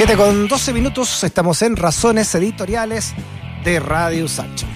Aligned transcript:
7 0.00 0.16
con 0.16 0.48
12 0.48 0.72
minutos, 0.72 1.24
estamos 1.24 1.60
en 1.60 1.76
Razones 1.76 2.34
Editoriales 2.34 3.12
de 3.64 3.78
Radio 3.80 4.28
Sancho. 4.28 4.66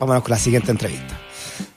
Vámonos 0.00 0.24
con 0.24 0.32
la 0.32 0.38
siguiente 0.40 0.72
entrevista. 0.72 1.16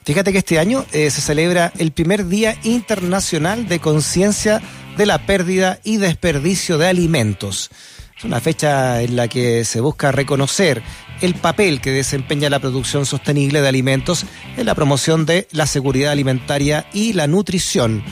Fíjate 0.03 0.31
que 0.31 0.39
este 0.39 0.57
año 0.57 0.83
eh, 0.91 1.11
se 1.11 1.21
celebra 1.21 1.71
el 1.77 1.91
primer 1.91 2.25
Día 2.25 2.57
Internacional 2.63 3.67
de 3.67 3.77
Conciencia 3.77 4.63
de 4.97 5.05
la 5.05 5.23
Pérdida 5.27 5.79
y 5.83 5.97
Desperdicio 5.97 6.79
de 6.79 6.87
Alimentos. 6.87 7.69
Es 8.17 8.23
una 8.23 8.39
fecha 8.39 9.03
en 9.03 9.15
la 9.15 9.27
que 9.27 9.63
se 9.63 9.79
busca 9.79 10.11
reconocer 10.11 10.81
el 11.21 11.35
papel 11.35 11.81
que 11.81 11.91
desempeña 11.91 12.49
la 12.49 12.57
producción 12.57 13.05
sostenible 13.05 13.61
de 13.61 13.67
alimentos 13.67 14.25
en 14.57 14.65
la 14.65 14.73
promoción 14.73 15.27
de 15.27 15.47
la 15.51 15.67
seguridad 15.67 16.13
alimentaria 16.13 16.87
y 16.93 17.13
la 17.13 17.27
nutrición. 17.27 18.03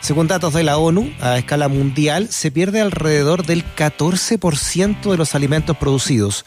Según 0.00 0.28
datos 0.28 0.54
de 0.54 0.62
la 0.62 0.78
ONU, 0.78 1.12
a 1.20 1.38
escala 1.38 1.68
mundial 1.68 2.28
se 2.28 2.50
pierde 2.50 2.80
alrededor 2.80 3.44
del 3.44 3.64
14% 3.76 5.10
de 5.10 5.16
los 5.16 5.34
alimentos 5.34 5.76
producidos. 5.76 6.44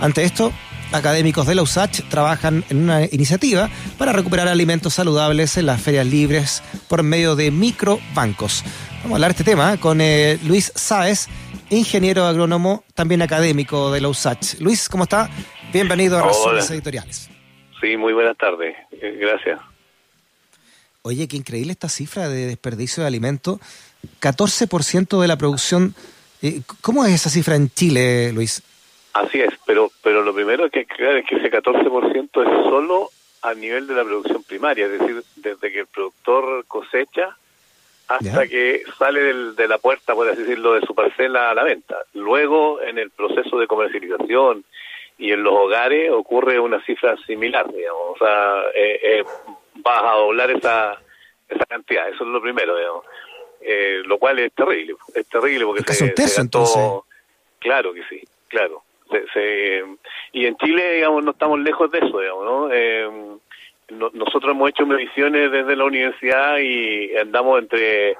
Ante 0.00 0.24
esto, 0.24 0.52
académicos 0.92 1.46
de 1.46 1.54
la 1.54 1.62
USACH 1.62 2.08
trabajan 2.08 2.64
en 2.70 2.82
una 2.82 3.04
iniciativa 3.04 3.70
para 3.98 4.12
recuperar 4.12 4.48
alimentos 4.48 4.94
saludables 4.94 5.56
en 5.56 5.66
las 5.66 5.80
ferias 5.80 6.06
libres 6.06 6.62
por 6.88 7.02
medio 7.02 7.36
de 7.36 7.50
microbancos. 7.50 8.64
Vamos 9.02 9.12
a 9.12 9.14
hablar 9.14 9.30
de 9.34 9.38
este 9.38 9.44
tema 9.44 9.76
con 9.78 10.00
eh, 10.00 10.38
Luis 10.44 10.72
Sáez, 10.74 11.28
ingeniero 11.70 12.26
agrónomo, 12.26 12.84
también 12.94 13.22
académico 13.22 13.92
de 13.92 14.00
la 14.00 14.08
USACH. 14.08 14.60
Luis, 14.60 14.88
¿cómo 14.88 15.04
está? 15.04 15.30
Bienvenido 15.72 16.18
a 16.18 16.22
Razones 16.22 16.70
Editoriales. 16.70 17.30
Sí, 17.80 17.96
muy 17.96 18.12
buenas 18.12 18.36
tardes. 18.36 18.74
Eh, 18.90 19.18
gracias. 19.20 19.60
Oye, 21.08 21.26
qué 21.26 21.38
increíble 21.38 21.72
esta 21.72 21.88
cifra 21.88 22.28
de 22.28 22.46
desperdicio 22.46 23.02
de 23.02 23.06
alimentos. 23.06 23.58
14% 24.20 25.18
de 25.18 25.26
la 25.26 25.38
producción. 25.38 25.94
Eh, 26.42 26.60
¿Cómo 26.82 27.02
es 27.06 27.14
esa 27.14 27.30
cifra 27.30 27.56
en 27.56 27.70
Chile, 27.70 28.30
Luis? 28.34 28.62
Así 29.14 29.40
es, 29.40 29.54
pero 29.64 29.90
pero 30.02 30.22
lo 30.22 30.34
primero 30.34 30.68
que 30.68 30.80
hay 30.80 30.84
que 30.84 30.96
crear 30.96 31.16
es 31.16 31.24
que 31.24 31.36
ese 31.36 31.50
14% 31.50 32.20
es 32.22 32.64
solo 32.68 33.10
a 33.40 33.54
nivel 33.54 33.86
de 33.86 33.94
la 33.94 34.04
producción 34.04 34.42
primaria, 34.42 34.84
es 34.84 35.00
decir, 35.00 35.22
desde 35.36 35.72
que 35.72 35.80
el 35.80 35.86
productor 35.86 36.66
cosecha 36.68 37.34
hasta 38.06 38.46
que 38.46 38.82
sale 38.98 39.34
de 39.54 39.68
la 39.68 39.78
puerta, 39.78 40.14
por 40.14 40.28
así 40.28 40.42
decirlo, 40.42 40.74
de 40.74 40.86
su 40.86 40.94
parcela 40.94 41.50
a 41.50 41.54
la 41.54 41.64
venta. 41.64 41.96
Luego, 42.12 42.82
en 42.82 42.98
el 42.98 43.10
proceso 43.10 43.58
de 43.58 43.66
comercialización 43.66 44.62
y 45.18 45.32
en 45.32 45.42
los 45.42 45.54
hogares 45.54 46.10
ocurre 46.10 46.60
una 46.60 46.84
cifra 46.84 47.16
similar, 47.26 47.66
digamos. 47.72 48.14
O 48.14 48.16
sea, 48.18 48.62
eh, 48.74 49.00
eh, 49.02 49.24
vas 49.82 50.02
a 50.04 50.16
doblar 50.16 50.50
esa, 50.50 51.00
esa 51.48 51.66
cantidad, 51.66 52.08
eso 52.08 52.24
es 52.24 52.30
lo 52.30 52.40
primero, 52.40 52.76
digamos. 52.76 53.04
Eh, 53.60 54.02
lo 54.04 54.18
cual 54.18 54.38
es 54.38 54.52
terrible, 54.52 54.94
es 55.14 55.28
terrible 55.28 55.66
porque 55.66 55.92
se, 55.92 56.14
se 56.14 56.40
entonces. 56.40 56.80
Claro 57.58 57.92
que 57.92 58.02
sí, 58.08 58.22
claro. 58.48 58.82
Se, 59.32 59.82
y 60.32 60.46
en 60.46 60.56
Chile, 60.58 60.94
digamos, 60.94 61.24
no 61.24 61.30
estamos 61.30 61.58
lejos 61.60 61.90
de 61.90 61.98
eso, 61.98 62.20
digamos, 62.20 62.44
¿no? 62.44 62.68
Eh, 62.72 63.38
nosotros 63.90 64.52
hemos 64.52 64.68
hecho 64.68 64.86
mediciones 64.86 65.50
desde 65.50 65.74
la 65.74 65.84
universidad 65.84 66.58
y 66.58 67.16
andamos 67.16 67.60
entre, 67.60 68.16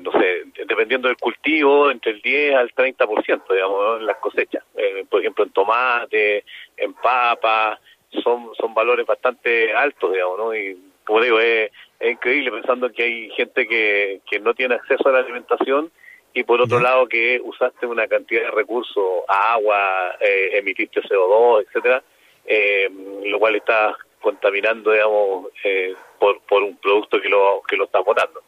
no 0.00 0.10
sé, 0.12 0.42
dependiendo 0.66 1.06
del 1.06 1.16
cultivo, 1.16 1.90
entre 1.90 2.12
el 2.12 2.20
10 2.20 2.54
al 2.56 2.74
30%, 2.74 3.42
digamos, 3.48 4.00
en 4.00 4.06
las 4.06 4.16
cosechas. 4.16 4.64
Eh, 4.76 5.04
por 5.08 5.20
ejemplo, 5.20 5.44
en 5.44 5.50
tomate, 5.50 6.44
en 6.76 6.94
papa, 6.94 7.78
son 8.22 8.50
son 8.58 8.74
valores 8.74 9.06
bastante 9.06 9.72
altos, 9.74 10.12
digamos, 10.12 10.38
¿no? 10.38 10.54
Y 10.54 10.76
como 11.04 11.20
digo, 11.22 11.40
es, 11.40 11.70
es 11.98 12.12
increíble 12.12 12.50
pensando 12.50 12.92
que 12.92 13.02
hay 13.02 13.30
gente 13.30 13.66
que, 13.66 14.20
que 14.30 14.40
no 14.40 14.54
tiene 14.54 14.74
acceso 14.74 15.08
a 15.08 15.12
la 15.12 15.18
alimentación 15.20 15.90
y 16.34 16.44
por 16.44 16.60
otro 16.60 16.78
lado 16.78 17.08
que 17.08 17.40
usaste 17.42 17.86
una 17.86 18.06
cantidad 18.06 18.42
de 18.42 18.50
recursos, 18.50 19.24
agua, 19.26 20.16
eh, 20.20 20.58
emitiste 20.58 21.00
CO2, 21.02 21.64
etcétera, 21.66 22.02
eh, 22.44 22.88
lo 23.26 23.38
cual 23.38 23.56
está 23.56 23.96
contaminando, 24.20 24.92
digamos, 24.92 25.46
eh, 25.64 25.94
por, 26.18 26.40
por 26.42 26.62
un 26.62 26.76
producto 26.76 27.20
que 27.20 27.28
lo, 27.28 27.62
que 27.66 27.76
lo 27.76 27.84
está 27.84 28.00
botando. 28.00 28.40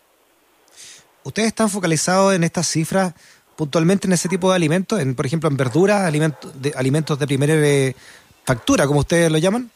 ¿Ustedes 1.25 1.49
están 1.49 1.69
focalizados 1.69 2.34
en 2.34 2.45
estas 2.45 2.67
cifras 2.67 3.15
puntualmente 3.57 4.07
en 4.07 4.13
ese 4.15 4.29
tipo 4.29 4.51
de 4.51 4.57
alimentos, 4.57 5.01
en, 5.01 5.15
por 5.15 5.27
ejemplo, 5.27 5.49
en 5.51 5.57
verduras, 5.57 6.03
alimentos 6.03 6.63
de, 6.63 6.73
alimentos 6.77 7.19
de 7.19 7.27
primera 7.27 7.55
factura, 8.50 8.87
como 8.87 9.00
ustedes 9.00 9.31
lo 9.31 9.38
llaman? 9.38 9.71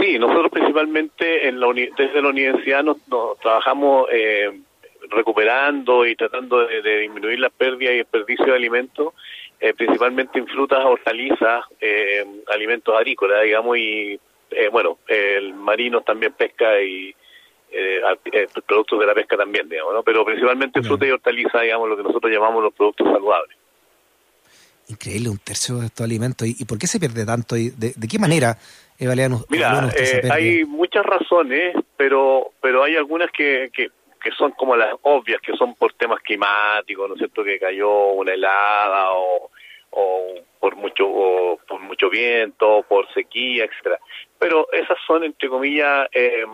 Sí, 0.00 0.18
nosotros 0.18 0.52
principalmente 0.52 1.48
en 1.48 1.58
la 1.58 1.66
desde 1.72 2.22
la 2.22 2.28
universidad 2.28 2.84
nos, 2.84 2.98
trabajamos 3.40 4.06
eh, 4.12 4.60
recuperando 5.10 6.06
y 6.06 6.14
tratando 6.14 6.64
de, 6.64 6.98
disminuir 7.00 7.40
la 7.40 7.50
pérdida 7.50 7.90
y 7.92 7.98
desperdicio 7.98 8.46
de 8.46 8.54
alimentos, 8.54 9.14
eh, 9.58 9.74
principalmente 9.74 10.38
en 10.38 10.46
frutas, 10.46 10.84
hortalizas, 10.84 11.64
eh, 11.80 12.24
alimentos 12.54 12.94
agrícolas, 12.94 13.42
digamos, 13.42 13.76
y 13.78 14.20
eh, 14.50 14.68
bueno, 14.70 14.98
el 15.08 15.54
marino 15.54 16.02
también 16.02 16.34
pesca 16.34 16.80
y 16.80 17.14
productos 18.66 19.00
de 19.00 19.06
la 19.06 19.14
pesca 19.14 19.36
también, 19.36 19.68
digamos, 19.68 19.92
¿no? 19.92 20.02
Pero 20.04 20.24
principalmente 20.24 20.82
frutas 20.82 21.08
y 21.08 21.10
hortalizas, 21.10 21.62
digamos, 21.62 21.88
lo 21.88 21.96
que 21.96 22.04
nosotros 22.04 22.32
llamamos 22.32 22.62
los 22.62 22.74
productos 22.74 23.08
saludables. 23.12 23.56
Increíble, 24.88 25.28
un 25.28 25.38
tercio 25.38 25.76
de 25.76 25.86
estos 25.86 26.04
alimentos. 26.04 26.46
¿Y, 26.46 26.64
por 26.64 26.78
qué 26.78 26.86
se 26.86 27.00
pierde 27.00 27.26
tanto? 27.26 27.56
¿Y 27.56 27.70
de, 27.70 27.94
qué 28.08 28.18
manera 28.18 28.56
evalúan 28.98 29.44
Mira, 29.48 29.90
hay 30.30 30.64
muchas 30.64 31.04
razones, 31.04 31.74
pero 31.96 32.52
pero 32.62 32.84
hay 32.84 32.96
algunas 32.96 33.30
que, 33.30 33.70
que 33.72 33.90
que 34.26 34.32
son 34.32 34.50
como 34.52 34.74
las 34.74 34.92
obvias, 35.02 35.40
que 35.40 35.56
son 35.56 35.76
por 35.76 35.92
temas 35.92 36.20
climáticos, 36.20 37.08
¿no 37.08 37.14
es 37.14 37.18
cierto? 37.18 37.44
Que 37.44 37.60
cayó 37.60 38.08
una 38.08 38.32
helada 38.32 39.12
o, 39.12 39.50
o 39.90 40.34
por 40.58 40.74
mucho 40.74 41.06
o 41.06 41.60
por 41.68 41.80
mucho 41.80 42.10
viento, 42.10 42.84
por 42.88 43.06
sequía, 43.14 43.66
etcétera. 43.66 44.00
Pero 44.36 44.66
esas 44.72 44.98
son 45.06 45.22
entre 45.22 45.48
comillas 45.48 46.08
eh, 46.10 46.44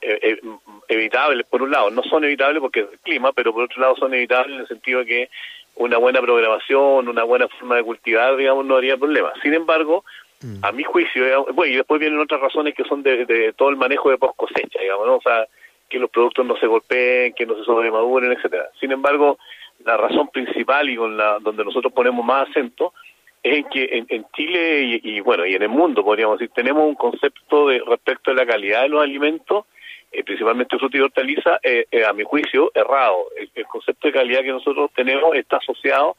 eh, 0.00 0.40
evitables 0.86 1.44
por 1.48 1.60
un 1.60 1.72
lado, 1.72 1.90
no 1.90 2.04
son 2.04 2.22
evitables 2.22 2.60
porque 2.60 2.80
es 2.80 2.92
el 2.92 3.00
clima, 3.00 3.32
pero 3.32 3.52
por 3.52 3.64
otro 3.64 3.82
lado 3.82 3.96
son 3.96 4.14
evitables 4.14 4.54
en 4.54 4.60
el 4.60 4.68
sentido 4.68 5.00
de 5.00 5.06
que 5.06 5.30
una 5.78 5.98
buena 5.98 6.20
programación, 6.20 7.08
una 7.08 7.24
buena 7.24 7.48
forma 7.48 7.76
de 7.76 7.84
cultivar, 7.84 8.36
digamos, 8.36 8.66
no 8.66 8.76
haría 8.76 8.96
problema. 8.96 9.32
Sin 9.42 9.54
embargo, 9.54 10.04
mm. 10.42 10.64
a 10.64 10.72
mi 10.72 10.84
juicio, 10.84 11.46
bueno, 11.54 11.72
y 11.72 11.76
después 11.76 12.00
vienen 12.00 12.20
otras 12.20 12.40
razones 12.40 12.74
que 12.74 12.84
son 12.84 13.02
de, 13.02 13.24
de 13.24 13.52
todo 13.54 13.70
el 13.70 13.76
manejo 13.76 14.10
de 14.10 14.18
post 14.18 14.36
cosecha, 14.36 14.80
digamos, 14.80 15.06
¿no? 15.06 15.16
O 15.16 15.22
sea, 15.22 15.46
que 15.88 15.98
los 15.98 16.10
productos 16.10 16.44
no 16.44 16.56
se 16.56 16.66
golpeen, 16.66 17.32
que 17.32 17.46
no 17.46 17.56
se 17.56 17.64
sobremaduren, 17.64 18.32
etcétera. 18.32 18.68
Sin 18.78 18.92
embargo, 18.92 19.38
la 19.84 19.96
razón 19.96 20.28
principal 20.28 20.88
y 20.90 20.96
con 20.96 21.16
la 21.16 21.38
donde 21.40 21.64
nosotros 21.64 21.92
ponemos 21.92 22.24
más 22.24 22.48
acento 22.48 22.92
es 23.42 23.58
en 23.58 23.64
que 23.68 24.04
en, 24.08 24.26
Chile 24.34 25.00
y, 25.02 25.20
bueno 25.20 25.46
y 25.46 25.54
en 25.54 25.62
el 25.62 25.68
mundo 25.68 26.04
podríamos 26.04 26.38
decir 26.38 26.52
tenemos 26.54 26.84
un 26.84 26.96
concepto 26.96 27.68
de 27.68 27.80
respecto 27.86 28.32
a 28.32 28.34
la 28.34 28.44
calidad 28.44 28.82
de 28.82 28.88
los 28.88 29.02
alimentos, 29.02 29.66
eh, 30.10 30.24
principalmente 30.24 30.78
fruta 30.78 30.96
y 30.96 31.00
hortaliza, 31.00 31.58
eh, 31.62 31.86
eh, 31.90 32.04
a 32.04 32.12
mi 32.12 32.24
juicio 32.24 32.70
errado. 32.74 33.26
el, 33.54 33.66
concepto 33.66 34.08
de 34.08 34.14
calidad 34.14 34.40
que 34.40 34.52
nosotros 34.52 34.90
tenemos 34.94 35.34
está 35.34 35.58
asociado 35.58 36.16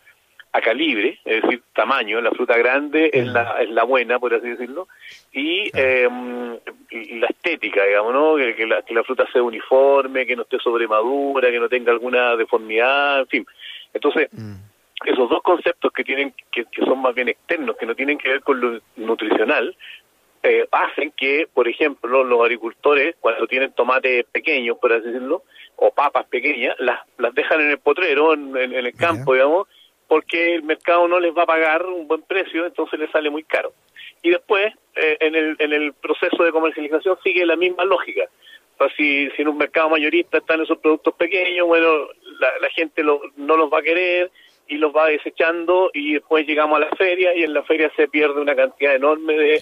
a 0.51 0.61
calibre, 0.61 1.19
es 1.25 1.43
decir, 1.43 1.61
tamaño, 1.73 2.19
la 2.21 2.31
fruta 2.31 2.57
grande 2.57 3.11
es 3.13 3.27
la, 3.27 3.61
es 3.61 3.69
la 3.69 3.83
buena, 3.83 4.17
por 4.17 4.33
así 4.33 4.49
decirlo, 4.49 4.87
y 5.31 5.69
eh, 5.75 6.09
la 6.09 7.27
estética, 7.27 7.83
digamos, 7.85 8.13
¿no? 8.13 8.35
Que, 8.35 8.65
la, 8.65 8.81
que 8.81 8.93
la 8.93 9.03
fruta 9.03 9.27
sea 9.31 9.43
uniforme, 9.43 10.25
que 10.25 10.35
no 10.35 10.43
esté 10.43 10.57
sobremadura, 10.59 11.51
que 11.51 11.59
no 11.59 11.69
tenga 11.69 11.91
alguna 11.91 12.35
deformidad, 12.35 13.19
en 13.19 13.27
fin. 13.27 13.45
Entonces, 13.93 14.29
mm. 14.31 14.55
esos 15.05 15.29
dos 15.29 15.43
conceptos 15.43 15.91
que 15.93 16.03
tienen 16.03 16.33
que, 16.51 16.65
que, 16.65 16.83
son 16.83 16.99
más 16.99 17.13
bien 17.13 17.29
externos, 17.29 17.77
que 17.77 17.85
no 17.85 17.93
tienen 17.93 18.17
que 18.17 18.29
ver 18.29 18.41
con 18.41 18.59
lo 18.59 18.79
nutricional, 18.95 19.75
eh, 20.43 20.67
hacen 20.71 21.11
que, 21.11 21.47
por 21.53 21.67
ejemplo, 21.67 22.23
los 22.23 22.41
agricultores, 22.41 23.15
cuando 23.19 23.47
tienen 23.47 23.73
tomates 23.73 24.25
pequeños, 24.31 24.77
por 24.77 24.93
así 24.93 25.05
decirlo, 25.05 25.43
o 25.75 25.91
papas 25.91 26.25
pequeñas, 26.27 26.75
las, 26.79 26.99
las 27.17 27.33
dejan 27.33 27.61
en 27.61 27.71
el 27.71 27.79
potrero, 27.79 28.33
en, 28.33 28.55
en, 28.55 28.73
el 28.73 28.93
campo, 28.93 29.33
digamos, 29.33 29.67
porque 30.07 30.55
el 30.55 30.63
mercado 30.63 31.07
no 31.07 31.19
les 31.19 31.35
va 31.35 31.43
a 31.43 31.47
pagar 31.47 31.85
un 31.85 32.07
buen 32.07 32.21
precio, 32.23 32.65
entonces 32.65 32.99
les 32.99 33.11
sale 33.11 33.29
muy 33.29 33.43
caro. 33.43 33.73
Y 34.21 34.31
después, 34.31 34.73
eh, 34.95 35.17
en, 35.19 35.35
el, 35.35 35.55
en 35.59 35.73
el 35.73 35.93
proceso 35.93 36.43
de 36.43 36.51
comercialización 36.51 37.17
sigue 37.23 37.45
la 37.45 37.55
misma 37.55 37.85
lógica. 37.85 38.23
O 38.75 38.77
sea, 38.77 38.95
si, 38.95 39.29
si 39.31 39.41
en 39.41 39.49
un 39.49 39.57
mercado 39.57 39.89
mayorista 39.89 40.37
están 40.37 40.61
esos 40.61 40.77
productos 40.79 41.13
pequeños, 41.15 41.67
bueno, 41.67 42.07
la, 42.39 42.69
gente 42.69 43.03
no 43.03 43.57
los 43.57 43.71
va 43.71 43.79
a 43.79 43.83
querer 43.83 44.31
y 44.67 44.77
los 44.77 44.95
va 44.95 45.07
desechando 45.07 45.89
y 45.93 46.13
después 46.13 46.45
llegamos 46.45 46.77
a 46.77 46.85
la 46.85 46.95
feria 46.95 47.35
y 47.35 47.43
en 47.43 47.53
la 47.53 47.63
feria 47.63 47.91
se 47.95 48.07
pierde 48.07 48.39
una 48.39 48.55
cantidad 48.55 48.95
enorme 48.95 49.33
de 49.33 49.55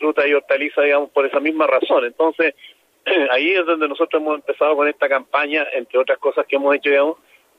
fruta 0.00 0.26
y 0.26 0.34
hortalizas, 0.34 0.84
digamos, 0.84 1.10
por 1.10 1.26
esa 1.26 1.38
misma 1.38 1.66
razón. 1.66 2.06
Entonces, 2.06 2.54
ahí 3.30 3.50
es 3.50 3.64
donde 3.66 3.86
nosotros 3.86 4.20
hemos 4.20 4.36
empezado 4.36 4.74
con 4.74 4.88
esta 4.88 5.08
campaña, 5.08 5.66
entre 5.74 5.98
otras 5.98 6.18
cosas 6.18 6.46
que 6.46 6.56
hemos 6.56 6.74
hecho, 6.74 6.90
digamos, 6.90 7.18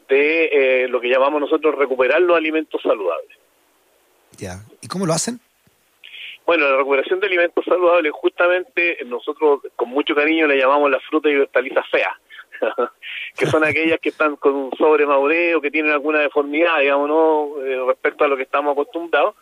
de 0.09 0.45
eh, 0.83 0.87
lo 0.89 0.99
que 0.99 1.09
llamamos 1.09 1.39
nosotros 1.39 1.75
recuperar 1.75 2.21
los 2.21 2.35
alimentos 2.35 2.81
saludables. 2.81 3.37
Ya, 4.37 4.59
¿y 4.81 4.87
cómo 4.87 5.05
lo 5.05 5.13
hacen? 5.13 5.39
Bueno, 6.45 6.67
la 6.67 6.77
recuperación 6.77 7.19
de 7.19 7.27
alimentos 7.27 7.63
saludables, 7.63 8.11
justamente 8.11 8.97
nosotros 9.05 9.61
con 9.75 9.89
mucho 9.89 10.15
cariño 10.15 10.47
le 10.47 10.57
llamamos 10.57 10.89
la 10.89 10.99
fruta 10.99 11.29
y 11.29 11.35
hortalizas 11.35 11.87
feas. 11.89 12.13
que 13.37 13.45
son 13.45 13.63
aquellas 13.63 13.99
que 13.99 14.09
están 14.09 14.35
con 14.35 14.53
un 14.53 14.71
sobremaureo, 14.77 15.61
que 15.61 15.71
tienen 15.71 15.91
alguna 15.91 16.19
deformidad, 16.19 16.79
digamos, 16.79 17.07
¿no? 17.07 17.63
Eh, 17.63 17.83
respecto 17.87 18.23
a 18.23 18.27
lo 18.27 18.37
que 18.37 18.43
estamos 18.43 18.73
acostumbrados. 18.73 19.35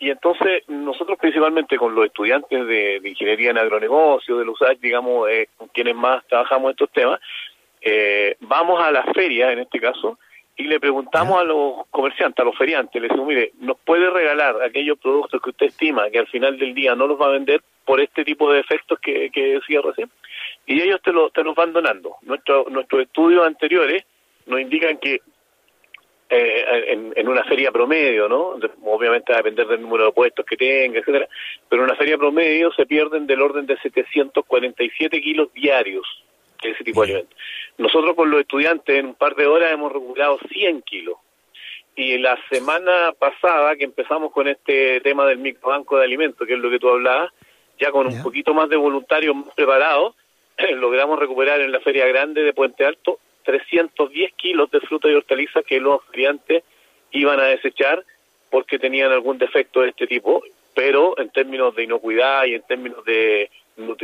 Y 0.00 0.08
entonces 0.10 0.66
nosotros 0.66 1.18
principalmente 1.18 1.76
con 1.76 1.94
los 1.94 2.06
estudiantes 2.06 2.66
de, 2.66 3.00
ingeniería 3.04 3.50
en 3.50 3.58
agronegocio, 3.58 4.38
de 4.38 4.46
los 4.46 4.58
digamos, 4.80 5.28
eh, 5.28 5.48
con 5.58 5.68
quienes 5.68 5.94
más 5.94 6.26
trabajamos 6.26 6.70
estos 6.70 6.90
temas, 6.90 7.20
eh, 7.82 8.34
vamos 8.40 8.82
a 8.82 8.90
la 8.90 9.04
feria, 9.12 9.52
en 9.52 9.58
este 9.60 9.78
caso, 9.78 10.18
y 10.56 10.64
le 10.64 10.80
preguntamos 10.80 11.38
a 11.38 11.44
los 11.44 11.86
comerciantes, 11.90 12.40
a 12.40 12.46
los 12.46 12.56
feriantes, 12.56 13.00
le 13.00 13.08
decimos, 13.08 13.28
mire, 13.28 13.52
¿nos 13.60 13.78
puede 13.78 14.08
regalar 14.08 14.62
aquellos 14.62 14.98
productos 14.98 15.40
que 15.42 15.50
usted 15.50 15.66
estima 15.66 16.08
que 16.08 16.18
al 16.18 16.28
final 16.28 16.58
del 16.58 16.74
día 16.74 16.94
no 16.94 17.06
los 17.06 17.20
va 17.20 17.26
a 17.26 17.32
vender 17.32 17.60
por 17.84 18.00
este 18.00 18.24
tipo 18.24 18.50
de 18.50 18.60
efectos 18.60 18.98
que, 19.00 19.30
que 19.30 19.54
decía 19.54 19.82
recién? 19.82 20.10
Y 20.66 20.80
ellos 20.80 21.02
te, 21.02 21.12
lo, 21.12 21.28
te 21.28 21.44
los 21.44 21.54
van 21.54 21.74
donando. 21.74 22.16
Nuestro, 22.22 22.66
nuestros 22.70 23.02
estudios 23.02 23.46
anteriores 23.46 24.04
nos 24.46 24.60
indican 24.60 24.96
que 24.96 25.20
eh, 26.32 27.12
en, 27.16 27.28
una 27.28 27.42
feria 27.42 27.72
promedio, 27.72 28.28
¿no? 28.28 28.56
Obviamente 28.84 29.32
va 29.32 29.40
a 29.40 29.42
depender 29.42 29.66
del 29.66 29.82
número 29.82 30.04
de 30.04 30.12
puestos 30.12 30.46
que 30.46 30.56
tenga, 30.56 31.00
etcétera, 31.00 31.28
pero 31.68 31.82
en 31.82 31.88
una 31.88 31.96
feria 31.96 32.16
promedio 32.16 32.72
se 32.72 32.86
pierden 32.86 33.26
del 33.26 33.42
orden 33.42 33.66
de 33.66 33.76
747 33.78 35.20
kilos 35.20 35.52
diarios 35.52 36.06
de 36.62 36.70
ese 36.70 36.84
tipo 36.84 37.00
de 37.00 37.06
alimentos. 37.14 37.36
Nosotros 37.78 38.14
con 38.14 38.30
los 38.30 38.42
estudiantes 38.42 38.96
en 38.96 39.06
un 39.06 39.14
par 39.16 39.34
de 39.34 39.48
horas 39.48 39.72
hemos 39.72 39.92
recuperado 39.92 40.38
100 40.52 40.82
kilos. 40.82 41.16
Y 41.96 42.18
la 42.18 42.38
semana 42.48 43.12
pasada 43.18 43.74
que 43.74 43.84
empezamos 43.84 44.30
con 44.30 44.46
este 44.46 45.00
tema 45.00 45.26
del 45.26 45.38
microbanco 45.38 45.98
de 45.98 46.04
alimentos, 46.04 46.46
que 46.46 46.54
es 46.54 46.60
lo 46.60 46.70
que 46.70 46.78
tú 46.78 46.90
hablabas, 46.90 47.32
ya 47.80 47.90
con 47.90 48.06
un 48.06 48.22
poquito 48.22 48.54
más 48.54 48.68
de 48.68 48.76
voluntarios 48.76 49.34
más 49.34 49.52
preparados, 49.56 50.14
logramos 50.76 51.18
recuperar 51.18 51.60
en 51.60 51.72
la 51.72 51.80
feria 51.80 52.06
grande 52.06 52.44
de 52.44 52.52
Puente 52.52 52.84
Alto 52.84 53.18
310 53.50 54.32
kilos 54.34 54.70
de 54.70 54.80
fruta 54.80 55.08
y 55.08 55.14
hortalizas 55.14 55.64
que 55.64 55.80
los 55.80 56.04
feriantes 56.06 56.62
iban 57.10 57.40
a 57.40 57.44
desechar 57.44 58.04
porque 58.50 58.78
tenían 58.78 59.10
algún 59.10 59.38
defecto 59.38 59.80
de 59.80 59.90
este 59.90 60.06
tipo, 60.06 60.42
pero 60.74 61.18
en 61.18 61.30
términos 61.30 61.74
de 61.74 61.84
inocuidad 61.84 62.44
y 62.44 62.54
en 62.54 62.62
términos 62.62 63.04
de 63.04 63.50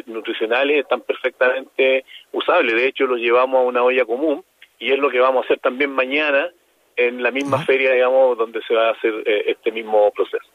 nutricionales 0.06 0.80
están 0.80 1.02
perfectamente 1.02 2.04
usables. 2.32 2.74
De 2.74 2.86
hecho, 2.86 3.06
los 3.06 3.18
llevamos 3.18 3.60
a 3.60 3.68
una 3.68 3.82
olla 3.82 4.04
común 4.04 4.44
y 4.78 4.92
es 4.92 4.98
lo 4.98 5.10
que 5.10 5.20
vamos 5.20 5.42
a 5.42 5.44
hacer 5.46 5.58
también 5.58 5.90
mañana 5.90 6.50
en 6.96 7.22
la 7.22 7.30
misma 7.30 7.62
feria, 7.64 7.92
digamos, 7.92 8.38
donde 8.38 8.62
se 8.62 8.74
va 8.74 8.88
a 8.88 8.92
hacer 8.92 9.14
eh, 9.26 9.44
este 9.48 9.70
mismo 9.70 10.10
proceso. 10.12 10.48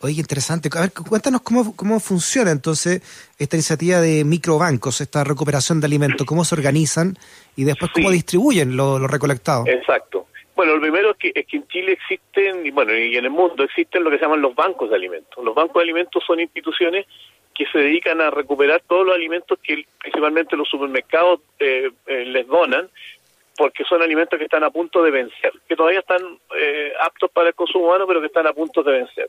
Oye, 0.00 0.20
interesante. 0.20 0.68
A 0.76 0.82
ver, 0.82 0.92
cuéntanos 0.92 1.42
cómo, 1.42 1.74
cómo 1.74 1.98
funciona 1.98 2.52
entonces 2.52 3.02
esta 3.38 3.56
iniciativa 3.56 4.00
de 4.00 4.24
microbancos, 4.24 5.00
esta 5.00 5.24
recuperación 5.24 5.80
de 5.80 5.86
alimentos, 5.86 6.24
cómo 6.26 6.44
se 6.44 6.54
organizan 6.54 7.16
y 7.56 7.64
después 7.64 7.90
cómo 7.92 8.10
distribuyen 8.10 8.76
lo, 8.76 9.06
recolectado. 9.08 9.64
Exacto. 9.66 10.26
Bueno, 10.54 10.74
lo 10.74 10.80
primero 10.80 11.10
es 11.10 11.16
que, 11.16 11.32
es 11.34 11.46
que 11.46 11.56
en 11.56 11.68
Chile 11.68 11.92
existen, 11.92 12.64
y 12.64 12.70
bueno, 12.70 12.96
y 12.96 13.16
en 13.16 13.24
el 13.24 13.30
mundo 13.30 13.64
existen 13.64 14.04
lo 14.04 14.10
que 14.10 14.18
se 14.18 14.22
llaman 14.22 14.40
los 14.40 14.54
bancos 14.54 14.90
de 14.90 14.96
alimentos. 14.96 15.44
Los 15.44 15.54
bancos 15.54 15.74
de 15.74 15.82
alimentos 15.82 16.22
son 16.24 16.40
instituciones 16.40 17.06
que 17.54 17.66
se 17.66 17.78
dedican 17.78 18.20
a 18.20 18.30
recuperar 18.30 18.82
todos 18.86 19.04
los 19.04 19.16
alimentos 19.16 19.58
que 19.60 19.84
principalmente 20.00 20.56
los 20.56 20.68
supermercados 20.68 21.40
eh, 21.58 21.90
eh, 22.06 22.24
les 22.24 22.46
donan, 22.46 22.88
porque 23.56 23.82
son 23.82 24.00
alimentos 24.00 24.38
que 24.38 24.44
están 24.44 24.62
a 24.62 24.70
punto 24.70 25.02
de 25.02 25.10
vencer, 25.10 25.52
que 25.68 25.74
todavía 25.74 25.98
están 25.98 26.22
eh, 26.56 26.92
aptos 27.00 27.28
para 27.32 27.48
el 27.48 27.54
consumo 27.56 27.86
humano, 27.86 28.06
pero 28.06 28.20
que 28.20 28.28
están 28.28 28.46
a 28.46 28.52
punto 28.52 28.84
de 28.84 28.92
vencer. 28.92 29.28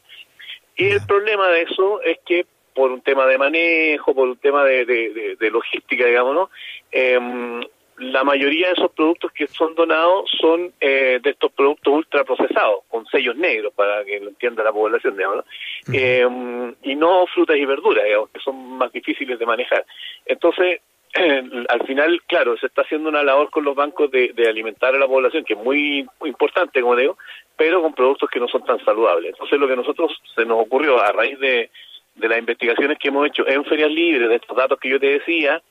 Y 0.79 0.91
el 0.91 1.05
problema 1.05 1.49
de 1.49 1.63
eso 1.63 2.01
es 2.01 2.19
que 2.25 2.45
por 2.73 2.89
un 2.89 3.01
tema 3.01 3.25
de 3.25 3.37
manejo, 3.37 4.15
por 4.15 4.29
un 4.29 4.37
tema 4.37 4.63
de, 4.63 5.35
logística, 5.51 6.05
digamos, 6.05 6.33
¿no? 6.33 6.49
Em, 6.89 7.61
la 7.97 8.23
mayoría 8.23 8.67
de 8.67 8.73
esos 8.75 8.89
productos 8.91 9.33
que 9.33 9.47
son 9.47 9.75
donados 9.75 10.31
son 10.39 10.71
eh, 10.79 11.19
de 11.21 11.31
estos 11.31 11.51
productos 11.51 11.93
ultraprocesados, 11.93 12.85
con 12.87 13.05
sellos 13.07 13.35
negros, 13.35 13.73
para 13.73 14.05
que 14.05 14.21
lo 14.21 14.29
entienda 14.29 14.63
la 14.63 14.71
población, 14.71 15.17
digamos, 15.17 15.43
¿no? 15.43 15.93
Em, 15.93 16.73
y 16.83 16.95
no 16.95 17.27
frutas 17.27 17.57
y 17.57 17.65
verduras, 17.65 18.05
digamos, 18.05 18.29
que 18.29 18.39
son 18.39 18.55
más 18.77 18.89
difíciles 18.93 19.37
de 19.37 19.45
manejar. 19.45 19.85
Entonces, 20.25 20.79
al 21.13 21.87
final, 21.87 22.21
claro, 22.27 22.55
se 22.57 22.67
está 22.67 22.83
haciendo 22.83 23.09
una 23.09 23.23
labor 23.23 23.49
con 23.49 23.63
los 23.63 23.75
bancos 23.75 24.11
de, 24.11 24.33
alimentar 24.47 24.93
a 24.93 24.99
la 24.99 25.07
población, 25.07 25.43
que 25.43 25.53
es 25.53 25.59
muy, 25.59 26.07
importante, 26.25 26.81
como 26.81 26.95
digo, 26.95 27.17
pero 27.57 27.81
con 27.81 27.93
productos 27.93 28.29
que 28.29 28.39
no 28.39 28.47
son 28.47 28.63
tan 28.63 28.83
saludables. 28.85 29.31
Entonces, 29.31 29.59
lo 29.59 29.67
que 29.67 29.75
nosotros 29.75 30.11
se 30.35 30.45
nos 30.45 30.59
ocurrió 30.59 31.01
a 31.01 31.11
raíz 31.11 31.39
de, 31.39 31.69
las 32.15 32.37
investigaciones 32.37 32.99
que 32.99 33.07
hemos 33.07 33.27
hecho 33.27 33.47
en 33.47 33.63
ferias 33.65 33.89
libres, 33.89 34.29
de 34.29 34.35
estos 34.35 34.55
datos 34.55 34.79
que 34.79 34.89
yo 34.89 34.99
te 34.99 35.07
decía, 35.19 35.61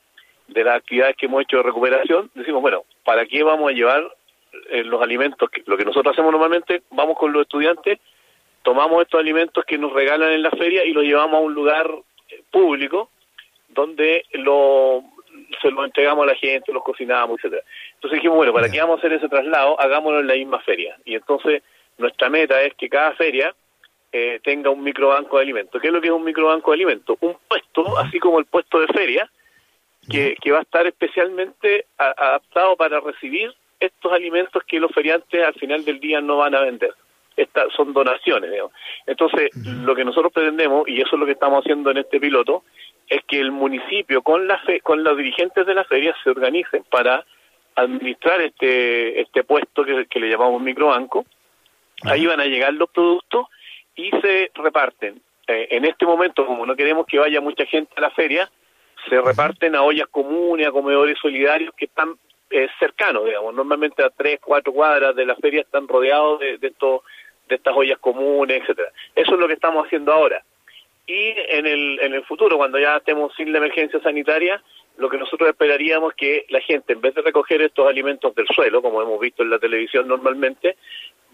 de 0.47 0.63
las 0.63 0.77
actividades 0.77 1.15
que 1.15 1.27
hemos 1.27 1.43
hecho 1.43 1.57
de 1.57 1.63
recuperación, 1.63 2.29
decimos, 2.33 2.61
bueno, 2.61 2.83
¿para 3.03 3.25
qué 3.25 3.43
vamos 3.43 3.69
a 3.69 3.73
llevar 3.73 4.03
eh, 4.71 4.83
los 4.83 5.01
alimentos? 5.01 5.49
Que, 5.49 5.63
lo 5.67 5.77
que 5.77 5.85
nosotros 5.85 6.11
hacemos 6.11 6.31
normalmente, 6.31 6.81
vamos 6.89 7.17
con 7.17 7.31
los 7.31 7.43
estudiantes, 7.43 7.99
tomamos 8.63 9.03
estos 9.03 9.19
alimentos 9.19 9.63
que 9.63 9.77
nos 9.77 9.93
regalan 9.93 10.31
en 10.31 10.41
la 10.41 10.51
feria 10.51 10.83
y 10.85 10.91
los 10.91 11.03
llevamos 11.03 11.35
a 11.35 11.43
un 11.45 11.53
lugar 11.53 11.87
eh, 12.29 12.41
público 12.51 13.09
donde 13.69 14.25
lo, 14.33 15.03
se 15.61 15.71
lo 15.71 15.85
entregamos 15.85 16.23
a 16.23 16.27
la 16.27 16.35
gente, 16.35 16.71
los 16.71 16.83
cocinamos, 16.83 17.39
etcétera. 17.39 17.63
Entonces 17.95 18.17
dijimos, 18.17 18.37
bueno, 18.37 18.53
¿para 18.53 18.69
qué 18.69 18.79
vamos 18.79 18.97
a 18.97 18.99
hacer 18.99 19.13
ese 19.13 19.29
traslado? 19.29 19.79
Hagámoslo 19.79 20.19
en 20.19 20.27
la 20.27 20.35
misma 20.35 20.59
feria. 20.59 20.97
Y 21.05 21.15
entonces 21.15 21.63
nuestra 21.97 22.29
meta 22.29 22.61
es 22.61 22.73
que 22.75 22.89
cada 22.89 23.13
feria 23.13 23.53
eh, 24.11 24.39
tenga 24.43 24.69
un 24.69 24.83
microbanco 24.83 25.37
de 25.37 25.43
alimentos. 25.43 25.81
¿Qué 25.81 25.87
es 25.87 25.93
lo 25.93 26.01
que 26.01 26.07
es 26.07 26.13
un 26.13 26.23
microbanco 26.23 26.71
de 26.71 26.75
alimentos? 26.75 27.17
Un 27.21 27.37
puesto, 27.47 27.97
así 27.99 28.19
como 28.19 28.39
el 28.39 28.45
puesto 28.45 28.79
de 28.79 28.87
feria, 28.87 29.29
que, 30.09 30.35
que 30.41 30.51
va 30.51 30.59
a 30.59 30.63
estar 30.63 30.87
especialmente 30.87 31.85
adaptado 31.97 32.75
para 32.75 32.99
recibir 32.99 33.53
estos 33.79 34.11
alimentos 34.11 34.63
que 34.67 34.79
los 34.79 34.91
feriantes 34.91 35.43
al 35.43 35.53
final 35.53 35.85
del 35.85 35.99
día 35.99 36.21
no 36.21 36.37
van 36.37 36.55
a 36.55 36.61
vender. 36.61 36.93
Estas 37.37 37.71
son 37.73 37.93
donaciones. 37.93 38.51
Digamos. 38.51 38.73
Entonces, 39.05 39.49
lo 39.55 39.95
que 39.95 40.03
nosotros 40.03 40.33
pretendemos, 40.33 40.87
y 40.87 41.01
eso 41.01 41.15
es 41.15 41.19
lo 41.19 41.25
que 41.25 41.33
estamos 41.33 41.63
haciendo 41.63 41.91
en 41.91 41.97
este 41.97 42.19
piloto, 42.19 42.63
es 43.09 43.23
que 43.25 43.39
el 43.39 43.51
municipio 43.51 44.21
con 44.21 44.47
la 44.47 44.59
fe, 44.59 44.81
con 44.81 45.03
los 45.03 45.17
dirigentes 45.17 45.65
de 45.65 45.73
la 45.73 45.83
feria 45.83 46.15
se 46.23 46.29
organicen 46.29 46.83
para 46.89 47.25
administrar 47.75 48.39
este 48.41 49.19
este 49.21 49.43
puesto 49.43 49.83
que, 49.83 50.19
le 50.19 50.29
llamamos 50.29 50.61
microbanco. 50.61 51.25
Ahí 52.03 52.25
van 52.27 52.39
a 52.39 52.45
llegar 52.45 52.73
los 52.73 52.89
productos 52.91 53.47
y 53.95 54.11
se 54.21 54.51
reparten. 54.53 55.21
Eh, 55.47 55.67
en 55.71 55.85
este 55.85 56.05
momento, 56.05 56.45
como 56.45 56.65
no 56.65 56.75
queremos 56.75 57.05
que 57.07 57.19
vaya 57.19 57.41
mucha 57.41 57.65
gente 57.65 57.91
a 57.97 58.01
la 58.01 58.11
feria, 58.11 58.49
se 59.09 59.19
reparten 59.19 59.75
a 59.75 59.81
ollas 59.81 60.07
comunes, 60.07 60.67
a 60.67 60.71
comedores 60.71 61.17
solidarios 61.19 61.73
que 61.75 61.85
están 61.85 62.15
eh, 62.51 62.67
cercanos, 62.79 63.25
digamos. 63.25 63.53
Normalmente 63.55 64.03
a 64.03 64.11
tres, 64.11 64.39
cuatro 64.41 64.71
cuadras 64.71 65.15
de 65.15 65.25
la 65.25 65.35
feria 65.35 65.61
están 65.61 65.87
rodeados 65.87 66.39
de, 66.39 66.57
de, 66.59 66.67
estos, 66.67 67.01
de 67.47 67.55
estas 67.55 67.75
ollas 67.75 67.97
comunes, 67.97 68.61
etcétera. 68.61 68.91
Eso 69.15 69.33
es 69.33 69.39
lo 69.39 69.47
que 69.47 69.53
estamos 69.53 69.85
haciendo 69.85 70.13
ahora 70.13 70.43
y 71.09 71.33
en 71.35 71.65
el, 71.65 71.99
en 72.01 72.13
el 72.13 72.23
futuro, 72.23 72.55
cuando 72.57 72.77
ya 72.77 72.97
estemos 72.97 73.33
sin 73.35 73.51
la 73.51 73.57
emergencia 73.57 73.99
sanitaria, 73.99 74.61
lo 74.97 75.09
que 75.09 75.17
nosotros 75.17 75.49
esperaríamos 75.49 76.11
es 76.11 76.17
que 76.17 76.45
la 76.49 76.61
gente, 76.61 76.93
en 76.93 77.01
vez 77.01 77.15
de 77.15 77.23
recoger 77.23 77.61
estos 77.63 77.87
alimentos 77.87 78.35
del 78.35 78.45
suelo, 78.47 78.81
como 78.81 79.01
hemos 79.01 79.19
visto 79.19 79.41
en 79.41 79.49
la 79.49 79.57
televisión 79.57 80.07
normalmente, 80.07 80.77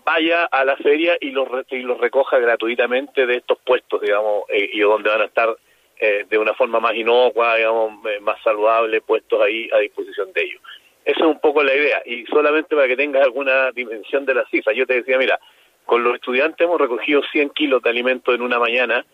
vaya 0.06 0.46
a 0.46 0.64
la 0.64 0.78
feria 0.78 1.18
y 1.20 1.32
los, 1.32 1.50
y 1.72 1.80
los 1.80 2.00
recoja 2.00 2.40
gratuitamente 2.40 3.26
de 3.26 3.38
estos 3.38 3.58
puestos, 3.66 4.00
digamos, 4.02 4.44
eh, 4.50 4.70
y 4.72 4.80
donde 4.80 5.10
van 5.10 5.22
a 5.22 5.26
estar 5.26 5.58
eh, 6.00 6.26
de 6.30 6.38
una 6.38 6.54
forma 6.54 6.80
más 6.80 6.96
inocua, 6.96 7.58
digamos, 7.58 8.06
eh, 8.06 8.20
más 8.22 8.42
saludable, 8.44 9.02
puestos 9.02 9.42
ahí 9.42 9.68
a 9.74 9.80
disposición 9.80 10.32
de 10.32 10.42
ellos. 10.42 10.62
Esa 11.04 11.20
es 11.20 11.26
un 11.26 11.40
poco 11.42 11.64
la 11.64 11.76
idea, 11.76 12.02
y 12.06 12.26
solamente 12.28 12.76
para 12.76 12.88
que 12.88 12.96
tengas 12.96 13.24
alguna 13.24 13.72
dimensión 13.72 14.26
de 14.26 14.36
la 14.36 14.46
cifra. 14.46 14.72
Yo 14.72 14.86
te 14.86 14.96
decía, 14.96 15.18
mira, 15.18 15.38
con 15.86 16.02
los 16.02 16.16
estudiantes 16.16 16.66
hemos 16.66 16.80
recogido 16.80 17.22
100 17.32 17.50
kilos 17.50 17.82
de 17.84 17.90
alimentos 17.90 18.34
en 18.34 18.42
una 18.42 18.58
mañana, 18.58 19.06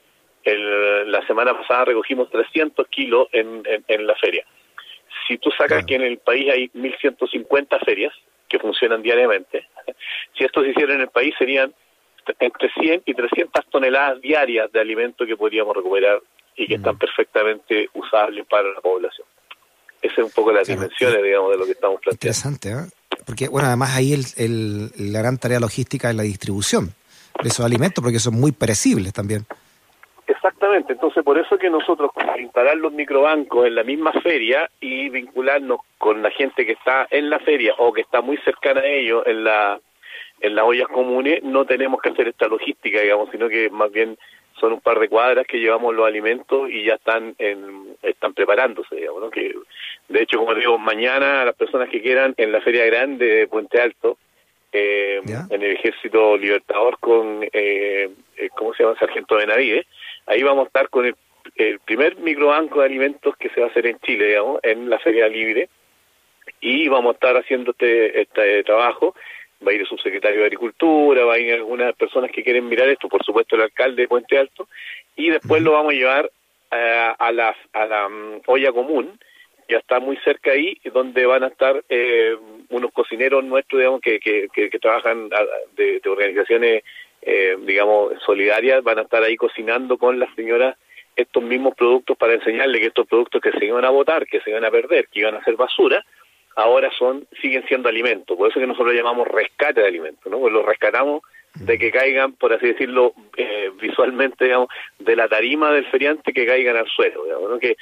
el, 0.43 1.11
la 1.11 1.25
semana 1.27 1.57
pasada 1.57 1.85
recogimos 1.85 2.29
300 2.29 2.87
kilos 2.87 3.27
en, 3.31 3.63
en, 3.87 4.07
la 4.07 4.15
feria. 4.15 4.45
Si 5.27 5.37
tú 5.37 5.49
sacas 5.57 5.85
que 5.85 5.95
en 5.95 6.03
el 6.03 6.17
país 6.17 6.51
hay 6.51 6.69
1.150 6.69 7.83
ferias 7.85 8.13
que 8.47 8.59
funcionan 8.59 9.01
diariamente, 9.01 9.67
si 10.37 10.43
esto 10.43 10.61
se 10.61 10.69
hiciera 10.69 10.93
en 10.93 11.01
el 11.01 11.09
país 11.09 11.33
serían 11.37 11.73
entre 12.39 12.71
100 12.79 13.03
y 13.05 13.13
300 13.13 13.65
toneladas 13.69 14.21
diarias 14.21 14.71
de 14.71 14.79
alimento 14.79 15.25
que 15.25 15.35
podríamos 15.35 15.75
recuperar 15.75 16.19
y 16.55 16.67
que 16.67 16.75
están 16.75 16.97
perfectamente 16.97 17.89
usables 17.93 18.45
para 18.47 18.69
la 18.69 18.81
población. 18.81 19.25
Esa 20.01 20.15
es 20.21 20.25
un 20.25 20.31
poco 20.31 20.51
la 20.51 20.63
dimensiones, 20.63 21.23
digamos, 21.23 21.51
de 21.51 21.57
lo 21.57 21.65
que 21.65 21.71
estamos 21.71 22.01
planteando. 22.01 22.15
Interesante, 22.15 22.69
¿eh? 22.69 23.01
Porque, 23.25 23.47
bueno, 23.47 23.67
además 23.67 23.95
ahí 23.95 24.13
el, 24.13 24.25
el, 24.37 25.13
la 25.13 25.19
gran 25.19 25.37
tarea 25.37 25.59
logística 25.59 26.09
es 26.09 26.15
la 26.15 26.23
distribución 26.23 26.93
de 27.41 27.49
esos 27.49 27.65
alimentos, 27.65 28.03
porque 28.03 28.19
son 28.19 28.35
muy 28.35 28.51
perecibles 28.51 29.13
también. 29.13 29.45
Exactamente, 30.31 30.93
entonces 30.93 31.23
por 31.25 31.37
eso 31.37 31.57
que 31.57 31.69
nosotros 31.69 32.09
instalar 32.39 32.77
los 32.77 32.93
microbancos 32.93 33.67
en 33.67 33.75
la 33.75 33.83
misma 33.83 34.13
feria 34.13 34.69
y 34.79 35.09
vincularnos 35.09 35.81
con 35.97 36.21
la 36.21 36.31
gente 36.31 36.65
que 36.65 36.71
está 36.71 37.05
en 37.11 37.29
la 37.29 37.39
feria 37.39 37.73
o 37.77 37.91
que 37.91 38.01
está 38.01 38.21
muy 38.21 38.37
cercana 38.37 38.79
a 38.79 38.85
ellos 38.85 39.23
en 39.25 39.43
la 39.43 39.79
en 40.39 40.55
las 40.55 40.65
ollas 40.65 40.87
comunes, 40.87 41.43
no 41.43 41.65
tenemos 41.65 42.01
que 42.01 42.09
hacer 42.09 42.29
esta 42.29 42.47
logística, 42.47 43.01
digamos, 43.01 43.29
sino 43.29 43.47
que 43.49 43.69
más 43.69 43.91
bien 43.91 44.17
son 44.59 44.73
un 44.73 44.81
par 44.81 44.99
de 44.99 45.09
cuadras 45.09 45.45
que 45.45 45.59
llevamos 45.59 45.93
los 45.93 46.07
alimentos 46.07 46.69
y 46.69 46.85
ya 46.85 46.95
están 46.95 47.35
en, 47.37 47.97
están 48.01 48.33
preparándose, 48.33 48.95
digamos, 48.95 49.21
¿no? 49.21 49.29
que 49.29 49.53
De 50.07 50.21
hecho, 50.23 50.39
como 50.39 50.55
digo, 50.55 50.77
mañana 50.79 51.45
las 51.45 51.55
personas 51.55 51.89
que 51.89 52.01
quieran 52.01 52.33
en 52.37 52.53
la 52.53 52.61
Feria 52.61 52.85
Grande 52.85 53.25
de 53.25 53.47
Puente 53.47 53.81
Alto, 53.81 54.17
eh, 54.73 55.21
en 55.49 55.61
el 55.61 55.71
Ejército 55.71 56.37
Libertador 56.37 56.97
con, 56.99 57.43
eh, 57.43 58.09
eh, 58.37 58.49
¿cómo 58.55 58.73
se 58.73 58.83
llama? 58.83 58.97
Sargento 58.97 59.35
Benavides, 59.35 59.85
ahí 60.31 60.43
vamos 60.43 60.63
a 60.63 60.67
estar 60.67 60.89
con 60.89 61.05
el, 61.05 61.15
primer 61.85 62.15
microbanco 62.17 62.79
de 62.79 62.85
alimentos 62.85 63.35
que 63.37 63.49
se 63.49 63.59
va 63.59 63.67
a 63.67 63.69
hacer 63.69 63.85
en 63.85 63.99
Chile, 63.99 64.27
digamos, 64.27 64.59
en 64.63 64.89
la 64.89 64.97
Feria 64.99 65.27
Libre, 65.27 65.69
y 66.61 66.87
vamos 66.87 67.11
a 67.11 67.13
estar 67.15 67.37
haciendo 67.37 67.71
este, 67.71 68.21
este 68.21 68.63
trabajo. 68.63 69.13
Va 69.65 69.71
a 69.71 69.75
ir 69.75 69.81
el 69.81 69.87
subsecretario 69.87 70.39
de 70.39 70.45
Agricultura, 70.45 71.25
va 71.25 71.35
a 71.35 71.39
ir 71.39 71.53
algunas 71.53 71.93
personas 71.95 72.31
que 72.31 72.43
quieren 72.43 72.67
mirar 72.67 72.89
esto, 72.89 73.09
por 73.09 73.23
supuesto 73.23 73.55
el 73.55 73.63
alcalde 73.63 74.03
de 74.03 74.07
Puente 74.07 74.37
Alto, 74.37 74.67
y 75.15 75.29
después 75.29 75.61
lo 75.61 75.73
vamos 75.73 75.91
a 75.91 75.95
llevar 75.95 76.31
a 76.71 77.31
la, 77.31 77.55
a 77.73 77.85
la 77.85 78.09
mm, 78.09 78.41
olla 78.47 78.71
común, 78.71 79.19
ya 79.67 79.77
está 79.77 79.99
muy 79.99 80.17
cerca 80.17 80.51
ahí, 80.51 80.77
donde 80.93 81.25
van 81.25 81.43
a 81.43 81.47
estar 81.47 81.83
eh, 81.89 82.35
unos 82.69 82.91
cocineros 82.91 83.43
nuestros, 83.43 83.79
digamos, 83.79 84.01
que, 84.01 84.19
que, 84.19 84.47
que, 84.49 84.79
trabajan 84.79 85.29
de, 85.75 86.01
organizaciones, 86.05 86.83
eh, 87.21 87.57
digamos, 87.61 88.13
solidarias, 88.25 88.83
van 88.83 88.99
a 88.99 89.03
estar 89.03 89.23
ahí 89.23 89.35
cocinando 89.35 89.97
con 89.97 90.19
las 90.19 90.33
señoras 90.35 90.75
estos 91.15 91.43
mismos 91.43 91.75
productos 91.75 92.17
para 92.17 92.33
enseñarle 92.33 92.79
que 92.79 92.87
estos 92.87 93.07
productos 93.07 93.41
que 93.41 93.51
se 93.51 93.65
iban 93.65 93.85
a 93.85 93.89
botar, 93.89 94.25
que 94.25 94.41
se 94.41 94.49
iban 94.49 94.65
a 94.65 94.71
perder, 94.71 95.07
que 95.07 95.19
iban 95.19 95.35
a 95.35 95.43
ser 95.43 95.55
basura, 95.55 96.03
ahora 96.55 96.89
son 96.97 97.27
siguen 97.41 97.65
siendo 97.67 97.89
alimentos. 97.89 98.37
Por 98.37 98.49
eso 98.49 98.59
que 98.59 98.67
nosotros 98.67 98.93
llamamos 98.93 99.27
rescate 99.27 99.81
de 99.81 99.87
alimentos, 99.87 100.31
¿no? 100.31 100.39
Pues 100.39 100.53
los 100.53 100.65
rescatamos 100.65 101.21
de 101.55 101.77
que 101.77 101.91
caigan, 101.91 102.33
por 102.33 102.53
así 102.53 102.67
decirlo, 102.67 103.13
eh, 103.35 103.71
visualmente, 103.79 104.45
digamos, 104.45 104.69
de 104.99 105.15
la 105.15 105.27
tarima 105.27 105.71
del 105.71 105.85
feriante 105.87 106.33
que 106.33 106.45
caigan 106.45 106.77
al 106.77 106.87
suelo, 106.87 107.25
digamos. 107.25 107.59
Que 107.59 107.75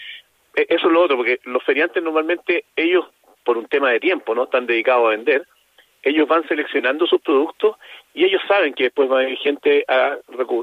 e, 0.56 0.66
eso 0.70 0.88
es 0.88 0.94
lo 0.94 1.02
otro, 1.02 1.18
porque 1.18 1.40
los 1.46 1.64
feriantes 1.64 2.02
normalmente, 2.02 2.66
ellos, 2.76 3.06
por 3.44 3.58
un 3.58 3.68
tema 3.68 3.92
de 3.92 4.00
tiempo, 4.00 4.34
no 4.34 4.46
están 4.46 4.66
dedicados 4.66 5.08
a 5.08 5.12
vender, 5.12 5.46
ellos 6.04 6.28
van 6.28 6.48
seleccionando 6.48 7.06
sus 7.06 7.22
productos 7.22 7.78
y 8.14 8.26
ellos 8.26 8.42
saben 8.48 8.74
que 8.74 8.86
después 8.86 9.10
va 9.10 9.20
a 9.20 9.30
ir 9.30 9.38
gente 9.38 9.84
a 9.88 10.18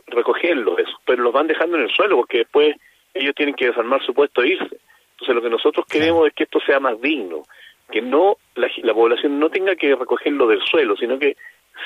recogerlos, 0.07 0.78
eso, 0.78 1.00
pero 1.05 1.23
los 1.23 1.33
van 1.33 1.47
dejando 1.47 1.76
en 1.76 1.85
el 1.85 1.90
suelo 1.90 2.16
porque 2.16 2.38
después 2.38 2.76
ellos 3.14 3.35
tienen 3.35 3.55
que 3.55 3.66
desarmar 3.66 4.05
su 4.05 4.14
puesto 4.14 4.43
e 4.43 4.49
irse. 4.49 4.78
Entonces 5.12 5.35
lo 5.35 5.43
que 5.43 5.50
nosotros 5.50 5.87
queremos 5.87 6.26
es 6.26 6.35
que 6.35 6.45
esto 6.45 6.61
sea 6.61 6.81
más 6.81 7.00
digno, 7.00 7.43
que 7.90 8.02
no 8.02 8.37
la, 8.55 8.69
la 8.83 8.95
población 8.95 9.38
no 9.38 9.49
tenga 9.50 9.76
que 9.76 9.95
recogerlo 9.95 10.47
del 10.47 10.61
suelo, 10.62 10.97
sino 10.97 11.19
que 11.19 11.37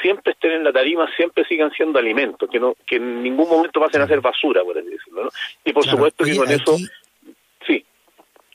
siempre 0.03 0.33
estén 0.33 0.53
en 0.53 0.65
la 0.65 0.73
tarima, 0.73 1.09
siempre 1.17 1.45
sigan 1.45 1.71
siendo 1.73 1.99
alimentos, 1.99 2.49
que 2.51 2.61
no 2.61 2.75
que 2.87 2.97
en 2.97 3.23
ningún 3.23 3.49
momento 3.49 3.81
pasen 3.81 4.03
a 4.03 4.07
ser 4.07 4.21
basura, 4.21 4.63
por 4.63 4.79
así 4.79 4.89
decirlo. 4.89 5.25
¿no? 5.25 5.31
Y 5.65 5.73
por 5.73 5.85
supuesto 5.85 6.25
que 6.25 6.37
con 6.37 6.51
eso... 6.51 6.77
Sí. 7.67 7.85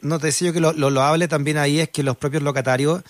No, 0.02 0.20
te 0.20 0.28
decía 0.28 0.50
yo 0.50 0.54
que 0.54 0.60
lo, 0.60 0.72
lo 0.74 1.02
hable 1.02 1.28
también 1.28 1.58
ahí 1.58 1.80
es 1.80 1.90
que 1.90 2.04
los 2.04 2.18
propios 2.18 2.44
locatarios 2.44 3.04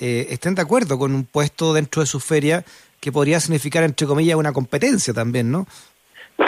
eh, 0.00 0.26
estén 0.30 0.54
de 0.54 0.62
acuerdo 0.62 0.98
con 0.98 1.14
un 1.14 1.24
puesto 1.26 1.74
dentro 1.74 2.00
de 2.00 2.06
su 2.06 2.20
feria 2.20 2.64
que 3.00 3.12
podría 3.12 3.40
significar, 3.40 3.82
entre 3.84 4.06
comillas, 4.06 4.36
una 4.36 4.52
competencia 4.52 5.12
también, 5.14 5.50
¿no? 5.50 5.66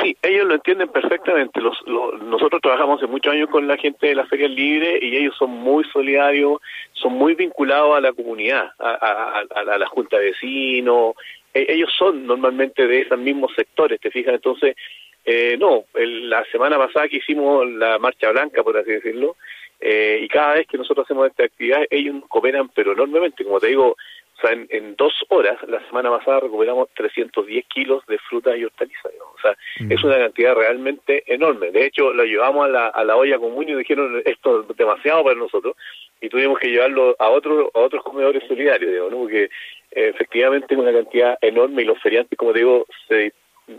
Sí, 0.01 0.17
ellos 0.23 0.47
lo 0.47 0.55
entienden 0.55 0.89
perfectamente. 0.89 1.61
Los, 1.61 1.77
nosotros 1.87 2.63
trabajamos 2.63 2.99
hace 2.99 3.11
muchos 3.11 3.33
años 3.33 3.51
con 3.51 3.69
la 3.69 3.77
gente 3.77 4.07
de 4.07 4.15
la 4.15 4.27
Feria 4.27 4.49
Libre 4.49 4.99
y 5.03 5.17
ellos 5.17 5.35
son 5.39 5.51
muy 5.51 5.85
solidarios, 5.85 6.61
son 6.95 7.13
muy 7.13 7.35
vinculados 7.35 7.97
a 7.97 8.01
la 8.01 8.13
comunidad, 8.13 8.71
a, 8.79 9.45
la 9.79 9.87
Junta 9.89 10.19
de 10.19 10.27
Vecinos. 10.27 11.15
E, 11.53 11.67
ellos 11.69 11.91
son 11.99 12.27
normalmente 12.27 12.87
de 12.87 13.01
esos 13.01 13.19
mismos 13.19 13.53
sectores, 13.55 14.01
¿te 14.01 14.11
fijas? 14.11 14.35
Entonces, 14.35 14.77
eh, 15.25 15.57
no, 15.59 15.85
la 15.95 16.45
semana 16.47 16.79
pasada 16.79 17.09
que 17.09 17.19
hicimos 17.19 17.69
la 17.71 17.99
Marcha 17.99 18.31
Blanca, 18.31 18.63
por 18.63 18.77
así 18.77 18.93
decirlo, 18.93 19.37
eh, 19.83 20.21
y 20.23 20.29
cada 20.29 20.55
vez 20.55 20.69
que 20.69 20.79
nosotros 20.79 21.05
hacemos 21.05 21.27
esta 21.27 21.45
actividad, 21.45 21.83
ellos 21.91 22.23
cooperan, 22.29 22.69
pero 22.69 22.93
enormemente. 22.93 23.45
Como 23.45 23.59
te 23.59 23.67
digo, 23.67 23.89
o 23.89 24.41
sea, 24.41 24.53
en, 24.53 24.95
dos 24.97 25.13
horas, 25.29 25.59
la 25.67 25.85
semana 25.89 26.11
pasada 26.11 26.41
recuperamos 26.41 26.89
310 26.95 27.67
kilos 27.67 28.07
de 28.07 28.19
frutas 28.19 28.57
y 28.57 28.65
hortalizas. 28.65 29.13
O 29.35 29.41
sea, 29.43 29.57
mm. 29.81 29.91
es 29.91 30.05
una 30.05 30.19
cantidad 30.19 30.55
realmente 30.55 31.25
enorme. 31.27 31.73
De 31.73 31.85
hecho, 31.87 32.13
lo 32.13 32.25
llevamos 32.25 32.67
a 32.67 32.69
la, 32.69 32.87
a 32.87 33.05
la 33.05 33.17
olla 33.17 33.39
común 33.39 33.69
y 33.69 33.75
dijeron, 33.75 34.23
esto 34.25 34.67
es 34.71 34.77
demasiado 34.77 35.25
para 35.25 35.37
nosotros, 35.37 35.77
y 36.21 36.29
tuvimos 36.29 36.61
que 36.61 36.69
llevarlo 36.69 37.17
a, 37.19 37.29
otros 37.31 37.69
a 37.75 37.81
otros 37.81 38.05
comedores 38.05 38.45
solidarios, 38.47 38.93
digo, 38.93 39.11
¿no? 39.11 39.19
porque 39.19 39.45
eh, 39.45 39.51
efectivamente 39.91 40.75
es 40.75 40.81
una 40.81 40.93
cantidad 40.93 41.37
enorme 41.41 41.83
y 41.83 41.87
los 41.87 42.01
feriantes, 42.01 42.39
como 42.39 42.53
digo, 42.53 42.87
se, 43.09 43.33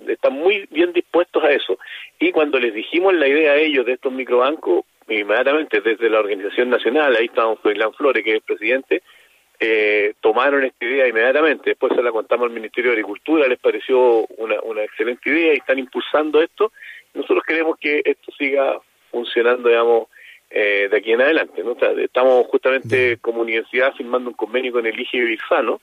están 0.08 0.34
muy 0.34 0.68
bien 0.70 0.94
dispuestos 0.94 1.44
a 1.44 1.52
eso. 1.52 1.78
Y 2.20 2.32
cuando 2.32 2.60
les 2.60 2.74
dijimos 2.74 3.14
la 3.14 3.28
idea 3.28 3.54
a 3.54 3.58
ellos 3.58 3.86
de 3.86 3.94
estos 3.94 4.12
microbancos, 4.12 4.86
inmediatamente 5.10 5.82
desde 5.82 6.10
la 6.10 6.20
organización 6.20 6.70
nacional, 6.70 7.16
ahí 7.16 7.26
estamos 7.26 7.60
Froilán 7.60 7.94
Flores, 7.94 8.24
que 8.24 8.32
es 8.32 8.36
el 8.36 8.42
presidente, 8.42 9.04
eh, 9.60 10.14
tomaron 10.22 10.64
esta 10.64 10.86
idea 10.86 11.08
inmediatamente, 11.08 11.72
después 11.72 11.94
se 11.96 12.02
la 12.02 12.12
contamos 12.12 12.48
al 12.48 12.54
Ministerio 12.54 12.92
de 12.92 12.98
Agricultura, 12.98 13.48
les 13.48 13.60
pareció 13.60 14.26
una, 14.38 14.60
una 14.62 14.84
excelente 14.84 15.30
idea 15.30 15.54
y 15.54 15.58
están 15.58 15.80
impulsando 15.80 16.42
esto. 16.42 16.72
Nosotros 17.14 17.44
queremos 17.48 17.78
que 17.80 18.02
esto 18.04 18.32
siga 18.38 18.80
funcionando, 19.12 19.70
digamos, 19.70 20.08
eh, 20.50 20.88
de 20.90 20.98
aquí 20.98 21.12
en 21.12 21.22
adelante. 21.22 21.64
¿no? 21.64 21.76
estamos 21.98 22.46
justamente 22.48 23.18
como 23.18 23.42
universidad 23.42 23.94
firmando 23.96 24.30
un 24.30 24.36
convenio 24.36 24.72
con 24.72 24.86
el 24.86 25.00
IGE 25.00 25.22
Birzano 25.22 25.82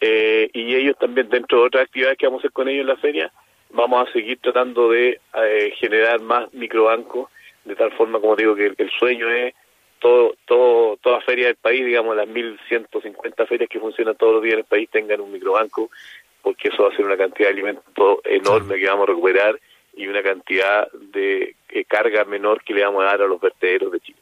eh, 0.00 0.48
y 0.52 0.74
ellos 0.74 0.96
también, 0.98 1.28
dentro 1.28 1.60
de 1.60 1.66
otras 1.66 1.84
actividades 1.84 2.16
que 2.16 2.26
vamos 2.26 2.38
a 2.38 2.42
hacer 2.42 2.52
con 2.52 2.68
ellos 2.68 2.82
en 2.82 2.88
la 2.88 2.96
feria, 2.96 3.32
vamos 3.70 4.08
a 4.08 4.12
seguir 4.12 4.38
tratando 4.40 4.90
de 4.90 5.20
eh, 5.34 5.72
generar 5.78 6.20
más 6.20 6.52
microbancos, 6.54 7.30
de 7.66 7.74
tal 7.74 7.92
forma, 7.92 8.20
como 8.20 8.36
digo, 8.36 8.54
que 8.54 8.72
el 8.76 8.90
sueño 8.98 9.28
es 9.28 9.54
todo, 9.98 10.34
todo, 10.46 10.96
toda 10.98 11.20
feria 11.22 11.46
del 11.46 11.56
país, 11.56 11.84
digamos 11.84 12.16
las 12.16 12.28
1.150 12.28 13.48
ferias 13.48 13.68
que 13.68 13.80
funcionan 13.80 14.16
todos 14.16 14.34
los 14.34 14.42
días 14.42 14.54
en 14.54 14.58
el 14.60 14.64
país 14.64 14.88
tengan 14.90 15.20
un 15.20 15.32
microbanco, 15.32 15.90
porque 16.42 16.68
eso 16.68 16.84
va 16.84 16.90
a 16.90 16.96
ser 16.96 17.04
una 17.04 17.16
cantidad 17.16 17.48
de 17.48 17.54
alimentos 17.54 18.18
enorme 18.24 18.78
que 18.78 18.86
vamos 18.86 19.04
a 19.04 19.12
recuperar 19.12 19.60
y 19.96 20.06
una 20.06 20.22
cantidad 20.22 20.90
de 20.92 21.56
eh, 21.70 21.84
carga 21.86 22.24
menor 22.24 22.62
que 22.62 22.74
le 22.74 22.84
vamos 22.84 23.02
a 23.02 23.06
dar 23.06 23.22
a 23.22 23.26
los 23.26 23.40
vertederos 23.40 23.90
de 23.92 24.00
Chile. 24.00 24.18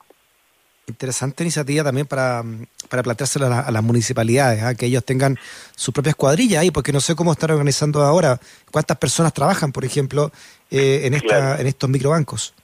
Interesante 0.87 1.43
iniciativa 1.43 1.83
también 1.83 2.07
para, 2.07 2.43
para 2.91 3.03
planteárselo 3.03 3.47
a, 3.47 3.71
las 3.71 3.83
municipalidades, 3.83 4.63
¿ah? 4.63 4.75
que 4.75 4.87
ellos 4.87 5.05
tengan 5.05 5.39
sus 5.75 5.93
propias 5.93 6.15
cuadrillas 6.15 6.63
ahí, 6.63 6.71
porque 6.71 6.93
no 6.93 7.01
sé 7.01 7.17
cómo 7.17 7.33
están 7.33 7.51
organizando 7.51 8.03
ahora, 8.03 8.39
cuántas 8.71 8.99
personas 8.99 9.33
trabajan, 9.33 9.73
por 9.73 9.85
ejemplo, 9.85 10.31
eh, 10.71 11.01
en, 11.05 11.15
esta, 11.15 11.61
en 11.61 11.67
estos 11.67 11.89
microbancos. 11.89 12.55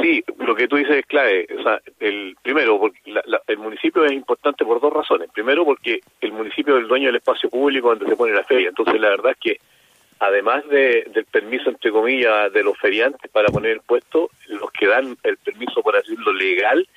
Sí, 0.00 0.24
lo 0.38 0.56
que 0.56 0.66
tú 0.66 0.76
dices 0.76 0.96
es 0.96 1.06
clave. 1.06 1.46
O 1.58 1.62
sea, 1.62 1.80
el, 2.00 2.36
primero, 2.42 2.78
porque 2.78 2.98
el 3.46 3.58
municipio 3.58 4.04
es 4.04 4.12
importante 4.12 4.64
por 4.64 4.80
dos 4.80 4.92
razones. 4.92 5.30
Primero, 5.32 5.64
porque 5.64 6.00
el 6.20 6.32
municipio 6.32 6.76
es 6.76 6.82
el 6.82 6.88
dueño 6.88 7.06
del 7.06 7.16
espacio 7.16 7.48
público 7.48 7.90
donde 7.90 8.06
se 8.06 8.16
pone 8.16 8.32
la 8.32 8.44
feria. 8.44 8.70
Entonces, 8.70 9.00
la 9.00 9.10
verdad 9.10 9.32
es 9.32 9.38
que, 9.38 9.60
además 10.18 10.66
de, 10.68 11.08
del 11.14 11.24
permiso, 11.26 11.70
entre 11.70 11.92
comillas, 11.92 12.52
de 12.52 12.64
los 12.64 12.76
feriantes 12.78 13.30
para 13.30 13.48
poner 13.48 13.72
el 13.72 13.80
puesto, 13.80 14.30
los 14.48 14.70
que 14.72 14.88
dan 14.88 15.16
el 15.22 15.36
permiso, 15.36 15.82
por 15.82 15.94
decirlo 15.94 16.32
legal, 16.32 16.88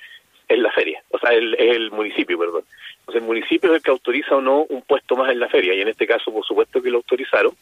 es 0.48 0.58
la 0.58 0.72
feria. 0.72 1.00
O 1.10 1.18
sea, 1.18 1.30
es 1.32 1.56
el 1.58 1.92
municipio, 1.92 2.36
perdón. 2.36 2.64
Entonces, 3.00 3.22
el 3.22 3.28
municipio 3.28 3.70
es 3.70 3.76
el 3.76 3.82
que 3.82 3.90
autoriza 3.92 4.36
o 4.36 4.40
no 4.40 4.62
un 4.68 4.82
puesto 4.82 5.14
más 5.14 5.30
en 5.30 5.38
la 5.38 5.48
feria. 5.48 5.72
Y 5.72 5.82
en 5.82 5.88
este 5.88 6.06
caso, 6.06 6.32
por 6.32 6.44
supuesto 6.44 6.82
que 6.82 6.90
lo 6.90 6.98
autorizaron 6.98 7.52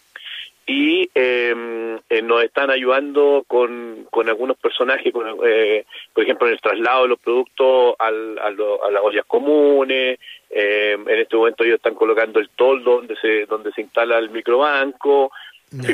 y 0.67 1.09
em, 1.15 1.97
eh, 2.11 2.23
nos 2.23 2.43
están 2.43 2.71
ayudando 2.71 3.45
con, 3.47 4.07
con 4.11 4.29
algunos 4.29 4.57
personajes, 4.57 5.13
con, 5.13 5.39
eh, 5.47 5.85
por 6.13 6.25
ejemplo, 6.25 6.49
en 6.49 6.55
el 6.55 6.61
traslado 6.61 7.03
de 7.03 7.09
los 7.09 7.21
productos 7.21 7.95
al, 8.01 8.37
a, 8.39 8.51
las 8.51 9.03
ollas 9.03 9.25
comunes. 9.27 10.19
Em, 10.51 11.09
en 11.09 11.19
este 11.21 11.37
momento 11.37 11.63
ellos 11.63 11.77
están 11.77 11.95
colocando 11.95 12.41
el 12.41 12.49
toldo 12.51 12.97
donde 12.97 13.17
se 13.17 13.47
donde 13.47 13.71
se 13.73 13.83
instala 13.83 14.19
el 14.19 14.31
microbanco. 14.31 15.31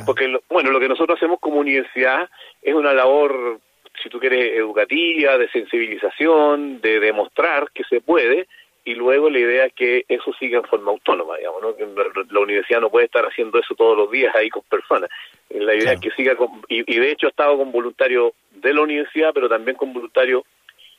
porque 0.07 0.39
bueno, 0.49 0.71
lo 0.71 0.81
que 0.81 0.89
nosotros 0.89 1.19
hacemos 1.19 1.39
como 1.39 1.61
universidad 1.61 2.31
es 2.63 2.75
una 2.75 2.95
labor, 2.95 3.59
si 4.03 4.09
tú 4.09 4.19
quieres, 4.19 4.57
educativa, 4.57 5.37
de 5.37 5.51
sensibilización, 5.51 6.81
de 6.81 6.99
demostrar 6.99 7.71
que 7.75 7.85
se 7.85 8.01
puede 8.01 8.47
y 8.85 8.95
luego 8.95 9.31
la 9.31 9.39
idea 9.39 9.67
es 9.67 9.73
que 9.75 10.05
eso 10.09 10.33
siga 10.41 10.59
en 10.59 10.65
forma 10.65 10.91
autónoma, 10.91 11.37
digamos, 11.37 11.63
¿no? 11.63 11.77
que 11.77 11.87
la 12.31 12.41
universidad 12.41 12.81
no 12.81 12.91
puede 12.91 13.07
estar 13.07 13.25
haciendo 13.25 13.59
eso 13.61 13.75
todos 13.77 13.97
los 13.97 14.11
días 14.11 14.35
ahí 14.35 14.51
con 14.51 14.63
personas. 14.63 15.09
La 15.51 15.75
idea 15.75 15.93
es 15.93 16.01
que 16.01 16.11
siga, 16.13 16.35
con, 16.35 16.49
y, 16.69 16.83
de 16.83 17.13
hecho 17.13 17.27
ha 17.27 17.31
estado 17.31 17.59
con 17.59 17.71
voluntarios 17.71 18.33
de 18.51 18.75
la 18.75 18.81
universidad, 18.81 19.31
pero 19.33 19.49
también 19.49 19.77
con 19.77 19.93
voluntarios 19.93 20.43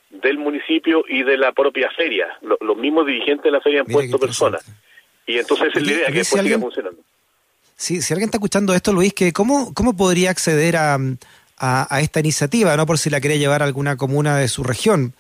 del 0.09 0.37
municipio 0.37 1.03
y 1.09 1.23
de 1.23 1.37
la 1.37 1.51
propia 1.51 1.89
feria. 1.91 2.27
los 2.41 2.77
mismos 2.77 3.05
dirigentes 3.05 3.43
de 3.43 3.51
la 3.51 3.61
feria 3.61 3.81
han 3.81 3.87
puesto 3.87 4.17
personas. 4.17 4.65
Y 5.25 5.37
entonces 5.37 5.69
es 5.75 5.85
la 5.85 5.91
idea 5.91 6.07
que 6.07 6.13
después 6.19 6.41
siga 6.41 6.59
funcionando. 6.59 7.01
Sí, 7.75 8.01
si 8.01 8.13
alguien 8.13 8.27
está 8.27 8.37
escuchando 8.37 8.73
esto, 8.73 8.93
Luis, 8.93 9.13
que 9.13 9.33
¿cómo, 9.33 9.73
cómo 9.73 9.97
podría 9.97 10.29
acceder 10.29 10.77
a, 10.77 10.97
a, 11.57 11.95
a 11.95 12.01
esta 12.01 12.19
iniciativa? 12.21 12.77
no 12.77 12.85
Por 12.85 12.97
si 12.97 13.09
la 13.09 13.19
quería 13.19 13.37
llevar 13.37 13.61
a 13.61 13.65
alguna 13.65 13.97
comuna 13.97 14.37
de 14.37 14.47
su 14.47 14.63
región 14.63 15.13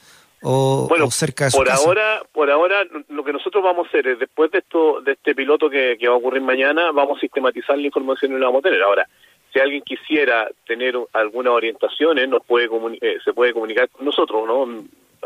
bueno, 0.43 1.09
cerca 1.09 1.47
por 1.49 1.69
ahora 1.69 2.21
por 2.31 2.51
ahora 2.51 2.83
lo 3.09 3.23
que 3.23 3.31
nosotros 3.31 3.63
vamos 3.63 3.85
a 3.85 3.89
hacer 3.89 4.07
es 4.07 4.19
después 4.19 4.51
de 4.51 4.59
esto 4.59 5.01
de 5.01 5.13
este 5.13 5.33
piloto 5.33 5.69
que, 5.69 5.97
va 6.07 6.13
a 6.13 6.17
ocurrir 6.17 6.41
mañana 6.41 6.91
vamos 6.91 7.17
a 7.17 7.21
sistematizar 7.21 7.77
la 7.77 7.85
información 7.85 8.33
y 8.33 8.39
la 8.39 8.47
vamos 8.47 8.59
a 8.59 8.63
tener. 8.63 8.83
Ahora 8.83 9.07
si 9.53 9.59
alguien 9.59 9.83
quisiera 9.83 10.49
tener 10.65 10.95
alguna 11.13 11.51
orientación 11.51 12.17
nos 12.29 12.45
puede 12.45 12.67
eh, 13.01 13.17
se 13.23 13.33
puede 13.33 13.53
comunicar 13.53 13.89
con 13.89 14.05
nosotros 14.05 14.45
no 14.45 14.67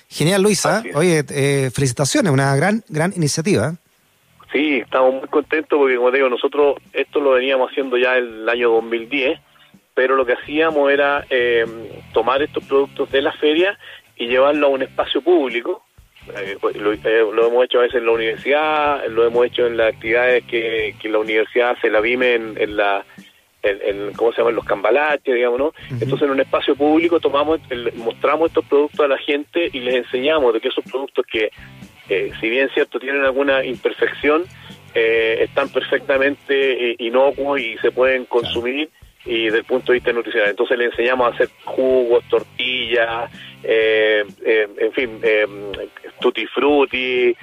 Genial, 0.10 0.42
Luisa. 0.42 0.84
Oye, 0.94 1.24
eh, 1.30 1.70
felicitaciones, 1.74 2.32
una 2.32 2.56
gran, 2.56 2.84
gran 2.88 3.12
iniciativa. 3.16 3.74
Sí, 4.52 4.78
estamos 4.78 5.16
muy 5.16 5.28
contentos 5.28 5.78
porque, 5.78 5.98
como 5.98 6.12
te 6.12 6.18
digo, 6.18 6.30
nosotros 6.30 6.78
esto 6.94 7.20
lo 7.20 7.32
veníamos 7.32 7.72
haciendo 7.72 7.98
ya 7.98 8.16
el 8.16 8.48
año 8.48 8.70
2010, 8.70 9.40
pero 9.96 10.16
lo 10.16 10.26
que 10.26 10.34
hacíamos 10.34 10.92
era 10.92 11.26
eh, 11.30 11.66
tomar 12.14 12.44
estos 12.44 12.64
productos 12.66 13.12
de 13.12 13.22
la 13.22 13.32
feria 13.34 13.80
y 14.16 14.28
llevarlo 14.28 14.68
a 14.68 14.70
un 14.70 14.84
espacio 14.84 15.22
público. 15.22 15.84
Eh, 16.38 16.58
pues, 16.60 16.76
lo, 16.76 16.92
hemos 16.94 17.66
hecho 17.66 17.80
a 17.80 17.84
veces 17.84 17.98
en 17.98 18.06
la 18.06 18.12
universidad, 18.12 19.08
lo 19.08 19.26
hemos 19.26 19.46
hecho 19.46 19.66
en 19.66 19.78
las 19.78 19.94
actividades 19.94 20.44
que, 20.44 20.96
que 21.00 21.10
la 21.10 21.20
universidad 21.20 21.72
hace 21.72 21.90
la 21.90 22.02
VIME 22.02 22.36
en 22.36 22.78
la 22.78 23.06
en, 23.66 24.14
¿cómo 24.14 24.32
se 24.32 24.40
llaman? 24.40 24.56
Los 24.56 24.66
cambalaches, 24.66 25.34
digamos, 25.34 25.60
¿no? 25.60 25.74
Entonces 25.90 26.22
en 26.24 26.32
un 26.32 26.40
espacio 26.40 26.76
público 26.76 27.20
tomamos, 27.20 27.60
mostramos 27.96 28.50
estos 28.50 28.66
productos 28.66 29.00
a 29.00 29.08
la 29.08 29.18
gente 29.18 29.70
y 29.72 29.80
les 29.80 29.96
enseñamos 29.96 30.54
de 30.54 30.62
que 30.62 30.68
esos 30.68 30.84
productos 30.86 31.26
que, 31.26 31.52
eh, 32.10 32.32
si 32.40 32.50
bien 32.50 32.70
cierto, 32.74 33.00
tienen 33.00 33.24
alguna 33.24 33.64
imperfección, 33.64 34.44
eh, 34.94 35.38
están 35.42 35.70
perfectamente 35.70 36.92
eh, 36.92 36.96
inocuos 37.00 37.60
y 37.60 37.78
se 37.78 37.92
pueden 37.92 38.26
consumir 38.26 38.90
y 39.26 39.46
desde 39.46 39.60
el 39.60 39.64
punto 39.66 39.92
de 39.92 39.98
vista 40.00 40.14
nutricional. 40.14 40.50
Entonces 40.50 40.78
le 40.78 40.86
enseñamos 40.86 41.28
a 41.28 41.34
hacer 41.34 41.50
jugos, 41.64 42.24
tortillas, 42.30 43.32
en 43.64 44.92
fin, 44.94 45.20
tutti 46.20 46.46
frutti, 46.48 47.36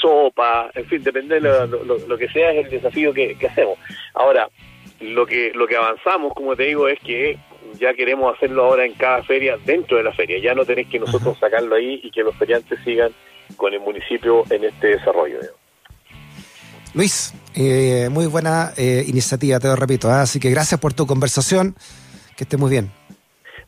sopa, 0.00 0.70
en 0.74 0.86
fin, 0.86 1.02
depende 1.02 1.40
de 1.40 1.40
lo, 1.40 2.18
que 2.18 2.28
sea, 2.28 2.52
es 2.52 2.66
el 2.66 2.70
desafío 2.70 3.12
que 3.12 3.36
hacemos. 3.48 3.78
Ahora, 4.14 4.48
lo 5.00 5.26
que 5.26 5.52
lo 5.54 5.66
que 5.66 5.76
avanzamos, 5.76 6.32
como 6.34 6.56
te 6.56 6.64
digo, 6.64 6.88
es 6.88 6.98
que 7.00 7.38
ya 7.78 7.94
queremos 7.94 8.34
hacerlo 8.34 8.64
ahora 8.64 8.84
en 8.84 8.94
cada 8.94 9.22
feria 9.22 9.56
dentro 9.64 9.96
de 9.96 10.04
la 10.04 10.12
feria. 10.12 10.38
Ya 10.38 10.54
no 10.54 10.64
tenéis 10.64 10.88
que 10.88 10.98
nosotros 10.98 11.38
sacarlo 11.38 11.74
ahí 11.74 12.00
y 12.02 12.10
que 12.10 12.22
los 12.22 12.34
feriantes 12.36 12.78
sigan 12.84 13.12
con 13.56 13.72
el 13.72 13.80
municipio 13.80 14.44
en 14.50 14.64
este 14.64 14.88
desarrollo. 14.88 15.38
Luis, 16.98 17.32
eh, 17.54 18.08
muy 18.10 18.26
buena 18.26 18.72
eh, 18.76 19.04
iniciativa, 19.06 19.60
te 19.60 19.68
lo 19.68 19.76
repito. 19.76 20.10
¿ah? 20.10 20.22
Así 20.22 20.40
que 20.40 20.50
gracias 20.50 20.80
por 20.80 20.94
tu 20.94 21.06
conversación. 21.06 21.76
Que 22.36 22.42
esté 22.42 22.56
muy 22.56 22.70
bien. 22.70 22.90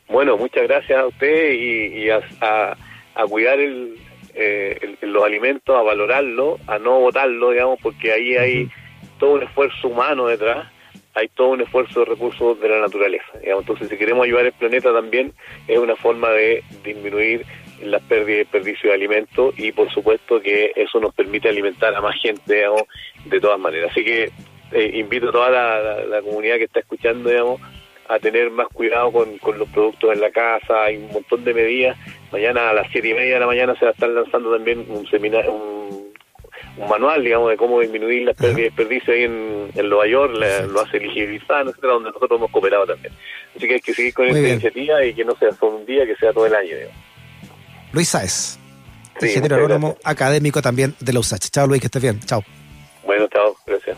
Bueno, 0.09 0.35
muchas 0.35 0.63
gracias 0.63 0.99
a 0.99 1.07
usted 1.07 1.53
y, 1.53 2.09
a, 2.09 2.19
a, 2.41 3.25
cuidar 3.29 3.57
eh, 3.57 4.97
el, 5.01 5.13
los 5.13 5.23
alimentos, 5.23 5.73
a 5.73 5.81
valorarlo, 5.81 6.59
a 6.67 6.77
no 6.77 6.99
botarlo, 6.99 7.51
digamos, 7.51 7.79
porque 7.81 8.11
ahí 8.11 8.35
hay 8.35 8.69
todo 9.17 9.35
un 9.35 9.43
esfuerzo 9.43 9.87
humano 9.87 10.27
detrás 10.27 10.67
hay 11.13 11.27
todo 11.29 11.49
un 11.49 11.61
esfuerzo 11.61 12.01
de 12.01 12.05
recursos 12.05 12.59
de 12.61 12.69
la 12.69 12.79
naturaleza. 12.79 13.31
Entonces, 13.41 13.89
si 13.89 13.97
queremos 13.97 14.25
ayudar 14.25 14.45
al 14.45 14.53
planeta 14.53 14.93
también, 14.93 15.33
es 15.67 15.77
una 15.77 15.95
forma 15.95 16.29
de 16.29 16.63
disminuir 16.83 17.45
las 17.83 18.01
pérdidas 18.03 18.29
y 18.29 18.37
desperdicio 18.39 18.89
de 18.89 18.95
alimentos 18.95 19.53
y, 19.57 19.71
por 19.71 19.91
supuesto, 19.91 20.41
que 20.41 20.71
eso 20.75 20.99
nos 20.99 21.13
permite 21.13 21.49
alimentar 21.49 21.93
a 21.93 22.01
más 22.01 22.15
gente, 22.21 22.55
digamos, 22.55 22.83
de 23.25 23.39
todas 23.39 23.59
maneras. 23.59 23.91
Así 23.91 24.03
que 24.03 24.31
eh, 24.71 24.91
invito 24.95 25.29
a 25.29 25.31
toda 25.31 25.49
la, 26.05 26.21
comunidad 26.21 26.57
que 26.57 26.65
está 26.65 26.79
escuchando, 26.79 27.29
digamos, 27.29 27.61
a 28.07 28.19
tener 28.19 28.51
más 28.51 28.67
cuidado 28.67 29.11
con, 29.11 29.37
con 29.37 29.57
los 29.57 29.69
productos 29.69 30.13
en 30.13 30.21
la 30.21 30.31
casa. 30.31 30.83
Hay 30.83 30.97
un 30.97 31.11
montón 31.11 31.43
de 31.43 31.53
medidas. 31.53 31.97
Mañana 32.31 32.69
a 32.69 32.73
las 32.73 32.91
siete 32.91 33.09
y 33.09 33.13
media 33.13 33.35
de 33.35 33.39
la 33.39 33.47
mañana 33.47 33.75
se 33.75 33.85
va 33.85 33.91
a 33.91 33.93
estar 33.93 34.09
lanzando 34.09 34.51
también 34.51 34.85
un 34.89 35.07
seminario, 35.07 35.51
un 35.51 35.81
un 36.77 36.87
manual, 36.87 37.23
digamos, 37.23 37.49
de 37.49 37.57
cómo 37.57 37.79
disminuir 37.79 38.23
las 38.23 38.35
pérdidas 38.35 38.59
y 38.59 38.63
desperdicios 38.63 39.09
ahí 39.15 39.23
en, 39.23 39.69
en 39.75 39.89
Nueva 39.89 40.07
York, 40.07 40.33
lo 40.69 40.81
hace 40.81 40.97
Eligibilizar, 40.97 41.67
etcétera, 41.67 41.93
donde 41.93 42.09
nosotros 42.09 42.37
hemos 42.37 42.51
cooperado 42.51 42.85
también. 42.85 43.13
Así 43.55 43.67
que 43.67 43.73
hay 43.75 43.81
que 43.81 43.93
seguir 43.93 44.13
con 44.13 44.25
esta 44.27 44.39
iniciativa 44.39 45.03
y 45.03 45.13
que 45.13 45.25
no 45.25 45.35
sea 45.35 45.51
solo 45.51 45.77
un 45.77 45.85
día, 45.85 46.05
que 46.05 46.15
sea 46.15 46.31
todo 46.31 46.45
el 46.45 46.55
año. 46.55 46.75
Digamos. 46.75 47.10
Luis 47.91 48.09
Sáez, 48.09 48.57
ingeniero 49.21 49.55
agrónomo 49.55 49.97
académico 50.03 50.61
también 50.61 50.95
de 50.99 51.13
la 51.13 51.19
USACH. 51.19 51.49
Chao 51.49 51.67
Luis, 51.67 51.81
que 51.81 51.87
estés 51.87 52.01
bien. 52.01 52.19
Chao. 52.21 52.43
Bueno, 53.05 53.27
chao, 53.27 53.55
gracias. 53.65 53.97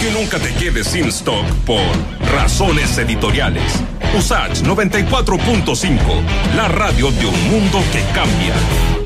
Que 0.00 0.10
nunca 0.12 0.38
te 0.38 0.54
quedes 0.54 0.86
sin 0.86 1.08
stock 1.08 1.44
por 1.66 1.82
razones 2.32 2.96
editoriales. 2.96 3.82
USACH 4.16 4.62
94.5, 4.62 5.98
la 6.56 6.68
radio 6.68 7.10
de 7.10 7.26
un 7.26 7.50
mundo 7.50 7.82
que 7.92 8.02
cambia. 8.14 8.99